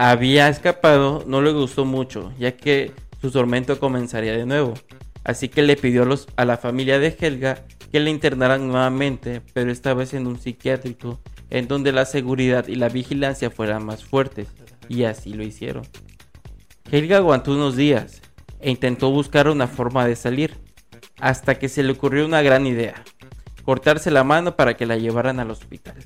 [0.01, 4.75] había escapado, no le gustó mucho, ya que su tormento comenzaría de nuevo.
[5.25, 9.73] Así que le pidió a, los- la familia de Helga que la internaran nuevamente, pero
[9.73, 11.19] esta vez en un psiquiátrico,
[11.51, 14.47] en donde la seguridad y la vigilancia fueran más fuertes,
[14.89, 15.83] y así lo hicieron.
[16.93, 18.23] Helga aguantó unos días
[18.61, 20.55] e intentó buscar una forma de salir,
[21.19, 23.03] hasta que se le ocurrió una gran idea,
[23.65, 25.97] cortarse la mano para que la llevaran al hospital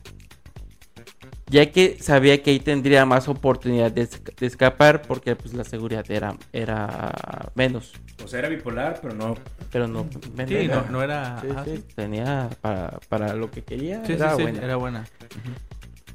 [1.53, 5.64] ya que sabía que ahí tendría más oportunidad de, esca- de escapar porque pues la
[5.64, 7.12] seguridad era, era
[7.55, 7.92] menos,
[8.24, 9.36] O sea, era bipolar, pero no.
[9.70, 10.07] pero no
[10.48, 11.40] Sí, no, no era.
[11.42, 11.84] Sí, ah, sí, sí.
[11.94, 14.61] tenía para, para lo que quería, Sí, era sí, buena.
[14.62, 15.05] era buena.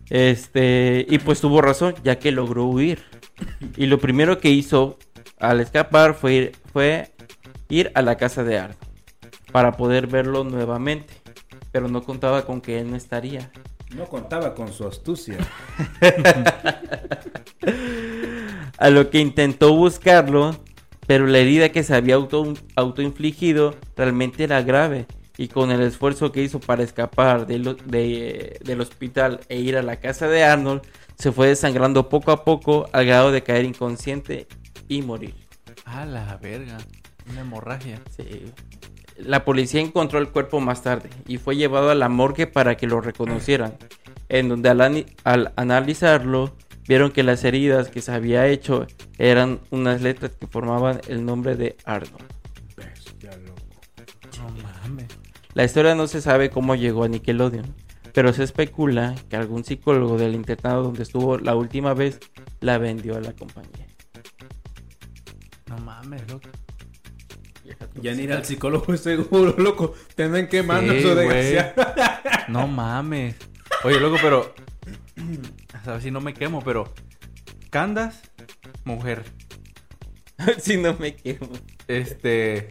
[0.09, 3.03] Este, y pues tuvo razón, ya que logró huir.
[3.75, 4.97] Y lo primero que hizo
[5.37, 7.11] al escapar fue ir, fue
[7.69, 8.77] ir a la casa de Ardo
[9.51, 11.13] para poder verlo nuevamente,
[11.71, 13.51] pero no contaba con que él no estaría.
[13.95, 15.37] No contaba con su astucia.
[18.77, 20.55] A lo que intentó buscarlo,
[21.07, 25.07] pero la herida que se había auto, autoinfligido realmente era grave.
[25.37, 29.77] Y con el esfuerzo que hizo para escapar del, ho- de- del hospital e ir
[29.77, 30.81] a la casa de Arnold,
[31.17, 34.47] se fue desangrando poco a poco al grado de caer inconsciente
[34.87, 35.33] y morir.
[35.85, 36.77] A la verga.
[37.29, 38.01] Una hemorragia.
[38.15, 38.51] Sí.
[39.17, 42.87] La policía encontró el cuerpo más tarde y fue llevado a la morgue para que
[42.87, 43.73] lo reconocieran,
[44.29, 44.69] en donde
[45.23, 46.55] al, analizarlo
[46.87, 48.85] vieron que las heridas que se había hecho
[49.17, 52.25] eran unas letras que formaban el nombre de Arnold.
[52.75, 53.61] Bestia, loco.
[54.37, 55.07] No mames.
[55.53, 57.73] La historia no se sabe cómo llegó a Nickelodeon,
[58.13, 62.19] pero se especula que algún psicólogo del internado donde estuvo la última vez
[62.61, 63.87] la vendió a la compañía.
[65.67, 66.49] No mames, loco.
[68.01, 69.93] Ya ni ir al psicólogo es seguro, loco.
[70.15, 71.73] Tendrán que mano Sí, desgracia.
[72.47, 73.35] No mames.
[73.83, 74.53] Oye, loco, pero.
[75.85, 76.93] A ver si no me quemo, pero.
[77.69, 78.21] Candas,
[78.83, 79.23] mujer.
[80.59, 81.49] si no me quemo.
[81.87, 82.69] Este.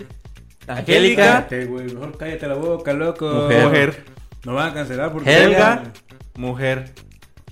[0.66, 1.24] Angélica.
[1.24, 1.86] Cállate, güey.
[1.86, 3.28] Mejor cállate la boca, loco.
[3.28, 3.64] Mujer.
[3.66, 4.04] Mujer.
[4.44, 5.30] No van a cancelar porque.
[5.32, 5.92] Helga.
[6.36, 6.92] Mujer.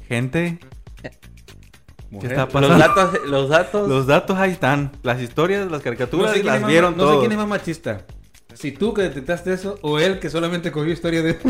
[0.09, 0.59] Gente.
[2.15, 2.35] Mujer.
[2.35, 3.89] ¿Qué está Los datos, los datos.
[3.89, 4.93] Los datos ahí están.
[5.03, 7.21] Las historias, las No caricaturas, sé, quién es las más- vieron no sé todos.
[7.21, 8.01] quién es más machista.
[8.55, 11.39] Si tú que detectaste eso o él que solamente cogió historia de.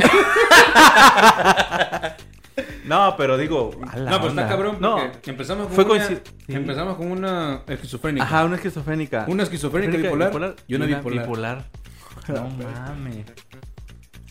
[2.85, 3.71] No, pero digo.
[3.81, 4.99] no, pero está cabrón No.
[5.25, 6.07] empezamos con Fue una.
[6.07, 6.19] sí.
[6.49, 8.25] Empezamos con una esquizofrénica.
[8.27, 9.25] Ajá, una esquizofrénica.
[9.27, 11.65] Una esquizofrénica bipolar, y una bipolar.
[12.29, 13.25] No mames.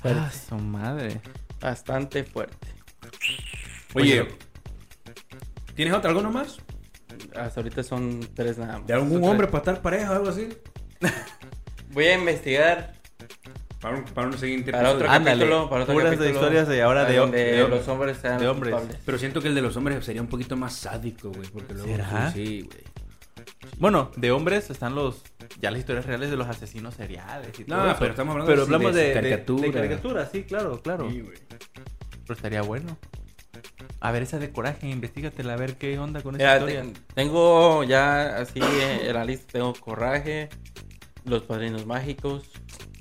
[0.03, 1.19] Ah, su madre.
[1.59, 2.67] Bastante fuerte.
[3.93, 4.27] Oye,
[5.75, 6.57] ¿tienes otra, alguno más?
[7.35, 8.87] Hasta ahorita son tres nada más.
[8.87, 9.51] ¿De algún Son hombre tres.
[9.51, 10.49] para estar pareja o algo así?
[11.91, 12.93] Voy a investigar
[13.79, 15.15] Para un, para un siguiente Para otro episodio.
[15.17, 18.17] Ándale, capítulo, para otro puras de capítulo, historias de ahora de, donde de- los hombres
[18.17, 18.73] sean de hombres.
[18.73, 18.99] culpables.
[19.05, 21.47] Pero siento que el de los hombres sería un poquito más sádico, güey.
[21.49, 21.87] Porque luego.
[21.89, 22.31] ¿Será?
[22.31, 22.83] Sí, sí, güey.
[23.79, 25.21] Bueno, de hombres están los
[25.59, 27.95] ya las historias reales de los asesinos seriales y No, todo eso.
[27.99, 29.61] pero estamos hablando Pero de- hablamos de de, de- caricatura.
[29.67, 31.09] de caricatura, sí, claro, claro.
[31.11, 31.37] Sí, güey.
[32.23, 32.97] Pero estaría bueno.
[33.99, 36.81] A ver, esa de coraje, investigatela, a ver qué onda con esa Mira, historia.
[36.93, 40.49] te- tengo ya así eh, en la lista, tengo Coraje,
[41.25, 42.49] Los Padrinos Mágicos,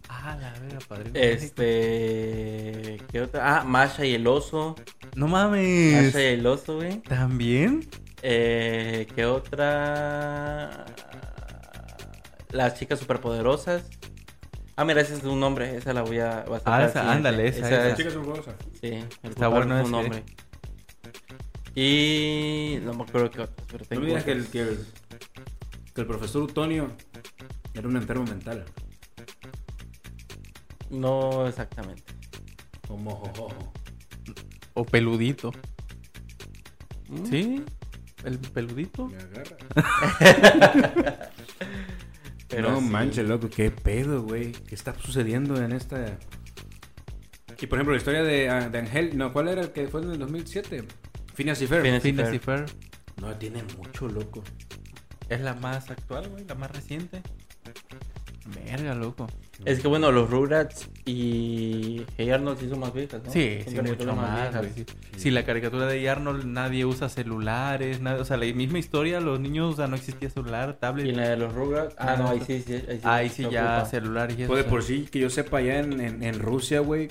[0.09, 1.11] Ah, la verga, padre.
[1.33, 2.99] este...
[3.11, 3.59] ¿Qué otra?
[3.59, 4.77] Ah, Masha y el Oso.
[5.17, 6.05] No mames.
[6.07, 7.01] Masha y el Oso, güey.
[7.01, 7.89] ¿También?
[8.23, 10.85] Eh, ¿Qué otra?
[12.51, 13.83] Las chicas superpoderosas.
[14.77, 15.77] Ah, mira, ese es un nombre.
[15.77, 16.45] Esa la voy a.
[16.45, 17.89] va a Ah, esa, ándale, esa, esa.
[17.91, 18.55] es- Chicas horrorosas.
[18.81, 19.91] Sí, el Está bueno fue un ese.
[19.91, 20.25] nombre.
[21.75, 24.01] Y no me acuerdo qué pero No tengo.
[24.03, 24.87] me digas que el, que, el,
[25.95, 26.89] que el profesor Utonio
[27.75, 28.65] era un enfermo mental.
[30.91, 32.03] No exactamente.
[32.87, 33.73] Como jojojo.
[34.75, 35.53] O peludito.
[37.09, 37.27] ¿Mm?
[37.27, 37.65] ¿Sí?
[38.25, 39.07] ¿El peludito?
[39.09, 39.57] Me agarra.
[42.53, 42.87] Pero no sí.
[42.87, 44.53] manches, loco, qué pedo, güey.
[44.53, 46.19] ¿Qué está sucediendo en esta?
[47.59, 50.03] Y por ejemplo, la historia de, ah, de Angel, no, ¿cuál era el que fue
[50.03, 50.85] en el 2007?
[51.35, 51.83] Phineas y Ferb.
[51.83, 52.69] Phineas y Phineas y Ferb.
[52.69, 52.79] Ferb.
[53.21, 54.43] No, tiene mucho, loco.
[55.29, 57.23] Es la más actual, güey, la más reciente.
[58.67, 59.29] Verga, loco.
[59.65, 63.31] Es que bueno, los Rugrats y Hey Arnold sí son más viejas, ¿no?
[63.33, 64.53] Sí, Son sí, mucho más.
[64.53, 64.75] viejas.
[64.75, 64.87] güey.
[65.17, 69.39] Si la caricatura de Arnold nadie usa celulares, nada, o sea, la misma historia, los
[69.39, 71.07] niños, o sea, no existía celular, tablet.
[71.07, 71.95] Y la de los Rugrats.
[71.99, 72.75] Ah, no, ahí sí, sí.
[72.75, 73.85] Ahí sí, Ahí sí ya ocupa.
[73.87, 74.53] celulares y eso.
[74.53, 77.11] Pues de por sí, que yo sepa, allá en, en, en Rusia, güey,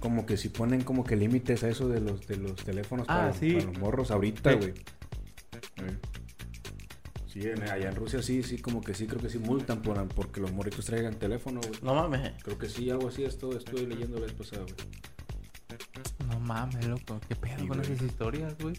[0.00, 3.28] como que si ponen como que límites a eso de los, de los teléfonos Ah,
[3.28, 3.52] para, sí.
[3.54, 4.56] para los morros ahorita, Sí.
[4.56, 4.70] güey.
[4.70, 5.96] Eh.
[7.32, 10.06] Sí, en- allá en Rusia sí, sí, como que sí, creo que sí multan por,
[10.08, 11.78] porque los morritos traigan teléfono, güey.
[11.82, 12.32] No mames.
[12.42, 14.74] Creo que sí, algo así, esto estuve leyendo la vez pasada, güey.
[16.28, 17.92] No mames, loco, qué pedo Sí, con güey.
[17.92, 18.74] esas historias, güey.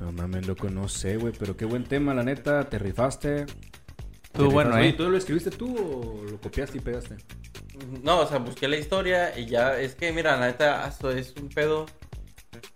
[0.00, 3.46] No mames, loco, no sé, güey, pero qué buen tema, la neta, te rifaste.
[3.46, 3.52] Te
[4.24, 4.88] Estuvo bueno, rifaste.
[4.88, 4.92] ¿eh?
[4.94, 7.16] ¿Tú lo escribiste tú o lo copiaste y pegaste?
[8.02, 11.34] No, o sea, busqué la historia y ya, es que mira, la neta, esto es
[11.40, 11.86] un pedo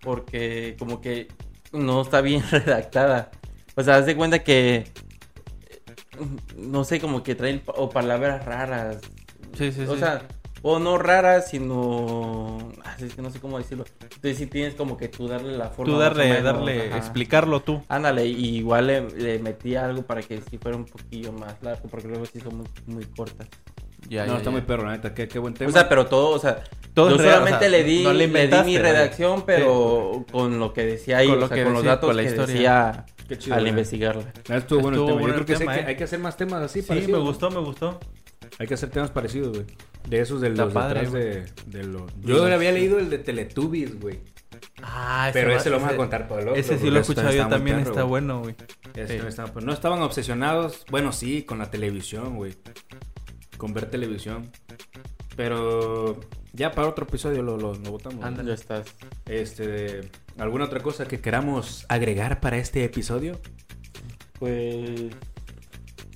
[0.00, 1.28] porque como que
[1.72, 3.30] no está bien redactada.
[3.76, 4.86] O sea, haz de cuenta que,
[6.56, 8.98] no sé, como que traen o palabras raras.
[9.54, 10.00] Sí, sí, O sí.
[10.00, 10.26] sea,
[10.62, 13.84] o no raras, sino, ah, es que no sé cómo decirlo.
[14.02, 15.92] Entonces sí tienes como que tú darle la forma.
[15.92, 16.98] Tú darle, menos, darle, ajá.
[16.98, 17.82] explicarlo tú.
[17.88, 21.88] Ándale, y igual le, le metí algo para que sí fuera un poquillo más largo,
[21.88, 23.48] porque luego sí son muy, muy cortas.
[24.08, 24.50] Ya, no, ya, está ya.
[24.50, 25.68] muy perro, la neta, qué, qué buen tema.
[25.70, 26.62] O sea, pero todo, o sea,
[26.94, 30.58] Todo yo solamente o sea, le di, no le le di mi redacción, pero con
[30.58, 32.22] lo que decía ahí, Con o lo sea, que con los decía, datos con la
[32.22, 32.54] que historia.
[32.54, 33.70] decía Qué chido, al güey.
[33.70, 34.32] investigarla.
[34.48, 35.20] Ah, estuvo bueno el Estuvo tema.
[35.20, 35.88] bueno Yo creo el que, sí tema, hay, que eh.
[35.88, 36.82] hay que hacer más temas así.
[36.82, 38.00] Sí, parecidos, me gustó, me gustó.
[38.58, 39.66] Hay que hacer temas parecidos, güey.
[40.08, 41.22] De esos de los padre, güey.
[41.22, 42.02] de, de los...
[42.22, 44.18] Yo le había leído el de Teletubbies, güey.
[44.82, 46.60] Ah, Pero ese lo vamos a contar para el otro.
[46.60, 48.10] Ese sí lo he ese escuchado yo también, perro, está güey.
[48.10, 48.54] bueno, güey.
[48.94, 49.26] Ese Sí.
[49.28, 52.54] estaba- pero no estaban obsesionados, bueno, sí, con la televisión, güey.
[53.60, 54.50] Con ver televisión.
[55.36, 56.18] Pero
[56.54, 58.24] ya para otro episodio lo, lo, lo botamos.
[58.24, 58.48] Ándale.
[58.48, 58.94] Ya estás.
[59.26, 60.00] Este,
[60.38, 63.38] ¿Alguna otra cosa que queramos agregar para este episodio?
[64.38, 65.10] Pues.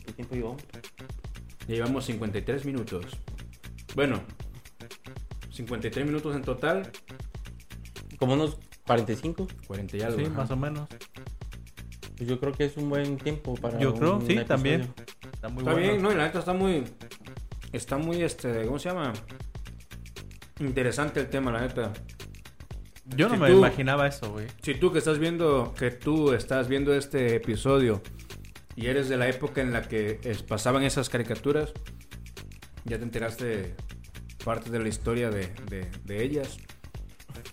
[0.06, 0.62] ¿Qué tiempo llevamos?
[1.68, 3.04] Ya llevamos 53 minutos.
[3.94, 4.22] Bueno,
[5.52, 6.90] 53 minutos en total.
[8.18, 9.48] Como unos 45.
[9.66, 10.18] 40 y algo.
[10.18, 10.34] Sí, ajá.
[10.34, 10.88] más o menos.
[12.16, 13.78] Pues yo creo que es un buen tiempo para.
[13.78, 14.46] Yo creo, un sí, episodio.
[14.46, 14.94] también.
[15.34, 15.88] Está muy Está bueno.
[15.88, 16.84] bien, no, y la neta está muy.
[17.74, 19.12] Está muy, este, ¿cómo se llama?
[20.60, 21.92] Interesante el tema, la neta.
[23.16, 24.46] Yo no Si me tú- imaginaba eso, güey.
[24.62, 28.00] Si tú que estás viendo, que tú estás viendo este episodio
[28.76, 31.72] y eres de la época en la que es- pasaban esas caricaturas,
[32.84, 33.74] ya te enteraste de
[34.44, 36.56] parte de la historia de, de, de ellas.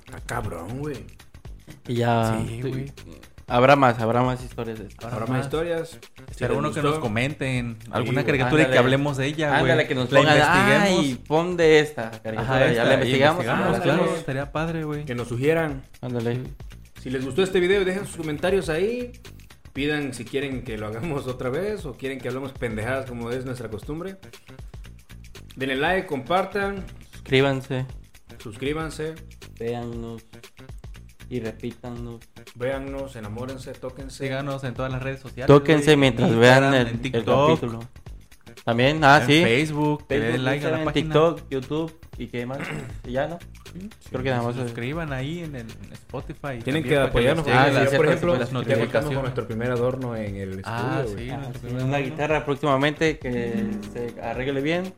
[0.05, 1.05] Está cabrón, güey.
[1.87, 2.41] Y ya.
[2.47, 2.91] Sí, güey.
[3.51, 5.07] Habrá más, habrá más historias de esto.
[5.07, 5.99] Habrá más historias.
[6.39, 9.71] Les bueno que nos comenten alguna caricatura y que hablemos de ella, güey.
[9.71, 10.37] Ándale, que nos la pongan.
[10.37, 10.99] investiguemos.
[10.99, 12.41] Ay, pon de esta caricatura.
[12.41, 13.43] Ajá, ya la investigamos.
[13.43, 13.83] investigamos, ándale.
[13.83, 15.03] claro, estaría padre, güey.
[15.03, 15.83] Que nos sugieran.
[15.99, 16.39] Ándale.
[17.01, 19.11] Si les gustó este video, dejen sus comentarios ahí.
[19.73, 23.43] Pidan si quieren que lo hagamos otra vez o quieren que hablemos pendejadas como es
[23.43, 24.15] nuestra costumbre.
[25.57, 27.85] Denle like, compartan, Suscríbanse,
[28.39, 29.15] suscríbanse,
[29.59, 30.23] véannos
[31.31, 32.19] y repítanos.
[32.55, 34.25] véannos, enamórense, tóquense.
[34.25, 35.47] Síganos en todas las redes sociales.
[35.47, 37.79] Tóquense mientras en vean el, en el TikTok, capítulo.
[38.65, 39.41] También, ah, en sí.
[39.41, 40.93] Facebook, que den like a la página.
[40.93, 42.59] TikTok, YouTube y qué más.
[43.07, 43.39] Y ya, ¿no?
[44.09, 44.55] Creo que nada más.
[44.57, 46.59] suscriban ahí en, el, en Spotify.
[46.61, 47.47] Tienen que apoyarnos.
[47.47, 49.21] Ah, sí, por sí, ejemplo, las contamos con notificaciones.
[49.21, 50.65] nuestro primer adorno en el estudio.
[50.65, 51.29] Ah, sí.
[51.29, 51.97] Ah, sí, una adorno.
[51.97, 54.93] guitarra próximamente que se arregle bien.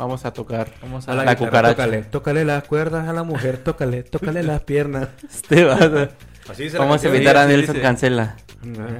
[0.00, 1.74] Vamos a tocar Vamos A a la, guitarra, cucaracha.
[1.76, 5.08] Tócale, tócale las cuerdas a la mujer, tócale, tócale las piernas.
[5.30, 6.08] Este va-
[6.48, 7.82] Así dice vamos a la invitar a Nelson dice.
[7.82, 8.36] Cancela.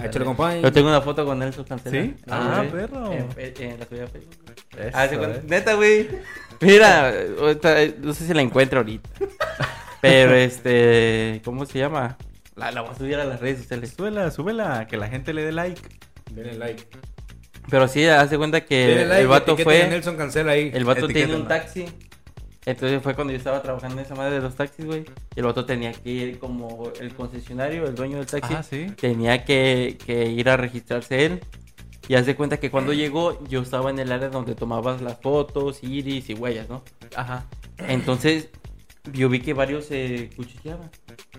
[0.04, 0.62] Échale, compadre.
[0.62, 2.02] Yo tengo una foto con Nelson Cancela.
[2.02, 2.14] ¿Sí?
[2.30, 2.68] Ah, sí.
[2.70, 3.12] perro.
[3.12, 4.36] En, la tuya de Facebook.
[4.78, 5.42] Eso, Ah, eh.
[5.46, 6.08] Neta, güey.
[6.60, 9.08] Mira, ahorita, eh, no sé si la encuentro ahorita.
[10.00, 12.16] Pero este, ¿cómo se llama?
[12.56, 13.92] La, la voy a subir a las redes sociales.
[13.96, 15.80] Súbela, súbela, que la gente le dé like.
[16.32, 16.86] Denle like.
[17.70, 19.20] Pero sí, hace cuenta que like.
[19.20, 19.88] el vato fue.
[19.88, 20.70] Nelson Cancela ahí.
[20.74, 21.86] El vato tenía un taxi.
[22.66, 25.04] Entonces fue cuando yo estaba trabajando en esa madre de los taxis, güey.
[25.34, 28.54] Y el vato tenía que ir como el concesionario, el dueño del taxi.
[28.54, 28.88] Ah, sí.
[29.00, 31.40] Tenía que, que ir a registrarse él.
[32.06, 35.82] Y hace cuenta que cuando llegó, yo estaba en el área donde tomabas las fotos,
[35.82, 36.82] iris y huellas, ¿no?
[37.14, 37.46] Ajá.
[37.78, 38.48] Entonces,
[39.12, 40.90] yo vi que varios se cuchicheaban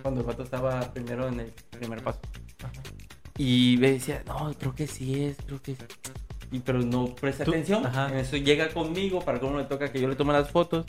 [0.01, 2.19] cuando el vato estaba primero en el primer paso.
[3.37, 5.83] Y me decía, no, creo que sí es, creo que sí.
[6.51, 7.85] Y pero no presta Tú- atención.
[7.85, 8.09] Ajá.
[8.09, 10.85] En eso llega conmigo para que uno le toca que yo le tome las fotos.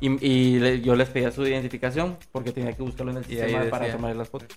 [0.00, 3.64] Y, y le- yo les pedía su identificación porque tenía que buscarlo en el sistema
[3.70, 4.48] para tomar las fotos.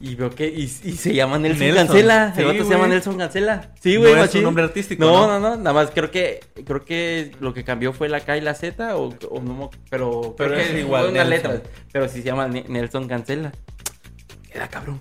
[0.00, 0.46] Y veo que.
[0.46, 1.86] Y, y se llama Nelson, Nelson.
[1.88, 2.32] Cancela.
[2.34, 3.72] Sí, el vato se llama Nelson Cancela.
[3.80, 4.38] Sí, No güey, es machín.
[4.38, 5.40] un nombre artístico, No, ¿no?
[5.40, 5.56] no, no.
[5.56, 6.40] Nada más creo que.
[6.64, 8.96] Creo que lo que cambió fue la K y la Z.
[8.96, 9.70] O, o no.
[9.90, 10.34] Pero.
[10.38, 11.62] Pero creo es que igual, unas letras.
[11.90, 13.50] Pero sí se llama Ne- Nelson Cancela.
[14.52, 15.00] Era cabrón.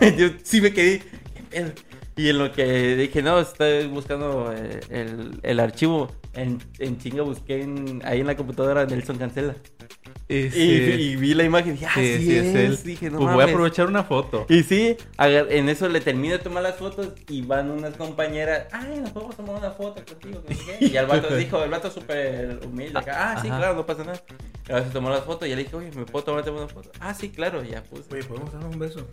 [0.16, 1.00] Yo sí me quedé.
[1.34, 1.72] ¿qué pedo?
[2.20, 6.10] Y en lo que dije, no, estoy buscando eh, el, el archivo.
[6.34, 9.56] En, en chinga busqué en- ahí en la computadora Nelson Cancela.
[10.28, 12.46] Y, Y, sí, y vi la imagen y dije, ah, sí, sí, sí, es.
[12.46, 12.78] es él.
[12.84, 14.46] Dije, no pues voy a aprovechar una foto.
[14.48, 19.00] Y sí, en eso le termino de tomar las fotos y van unas compañeras, ay,
[19.00, 20.40] nos podemos tomar una foto contigo.
[20.48, 20.86] no sé qué".
[20.86, 23.58] Y el vato dijo, el vato súper humilde acá, ah, sí, Ajá.
[23.58, 24.22] claro, no pasa nada.
[24.68, 26.68] Y ahora se tomó las fotos y ya le dije, oye, ¿me puedo tomarte una
[26.68, 26.92] foto?
[27.00, 28.04] Ah, sí, claro, ya puse.
[28.12, 29.04] Oye, ¿podemos darle un beso?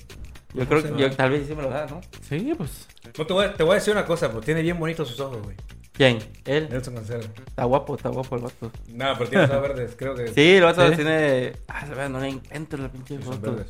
[0.54, 2.00] Yo creo que yo, tal vez sí me lo da, ¿no?
[2.22, 2.88] Sí, pues.
[3.18, 5.20] No, te voy, a, te voy a decir una cosa, pero tiene bien bonitos sus
[5.20, 5.56] ojos, güey.
[5.98, 6.20] ¿Quién?
[6.46, 6.68] Él.
[6.70, 7.26] Nelson Cancela.
[7.48, 8.72] Está guapo, está guapo el vato.
[8.90, 10.28] No, pero tiene ojos verdes, creo que.
[10.36, 10.96] Sí, el vato ¿Sí?
[10.96, 11.54] tiene...
[11.68, 13.52] Ah, no le encuentro la pinche son foto.
[13.56, 13.68] verdes.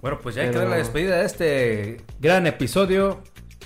[0.00, 3.22] Bueno, pues ya Pero- queda la despedida de este gran episodio.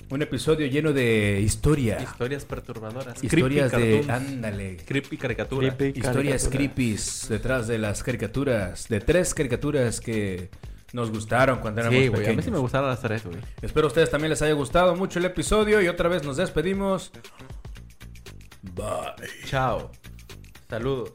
[0.09, 1.99] Un episodio lleno de historia.
[2.03, 3.23] Historias perturbadoras.
[3.25, 4.01] Historias creepy de.
[4.01, 4.77] cartoons, Ándale.
[4.85, 5.75] Creepy caricatura.
[5.77, 6.51] Creepy Historias caricatura.
[6.59, 8.89] creepies detrás de las caricaturas.
[8.89, 10.51] De tres caricaturas que
[10.93, 12.27] nos gustaron cuando éramos Sí, güey.
[12.27, 13.39] A mí sí me gustaron las tres, güey.
[13.61, 17.13] Espero a ustedes también les haya gustado mucho el episodio y otra vez nos despedimos.
[18.63, 19.29] Bye.
[19.47, 19.91] Chao.
[20.69, 21.15] Saludos.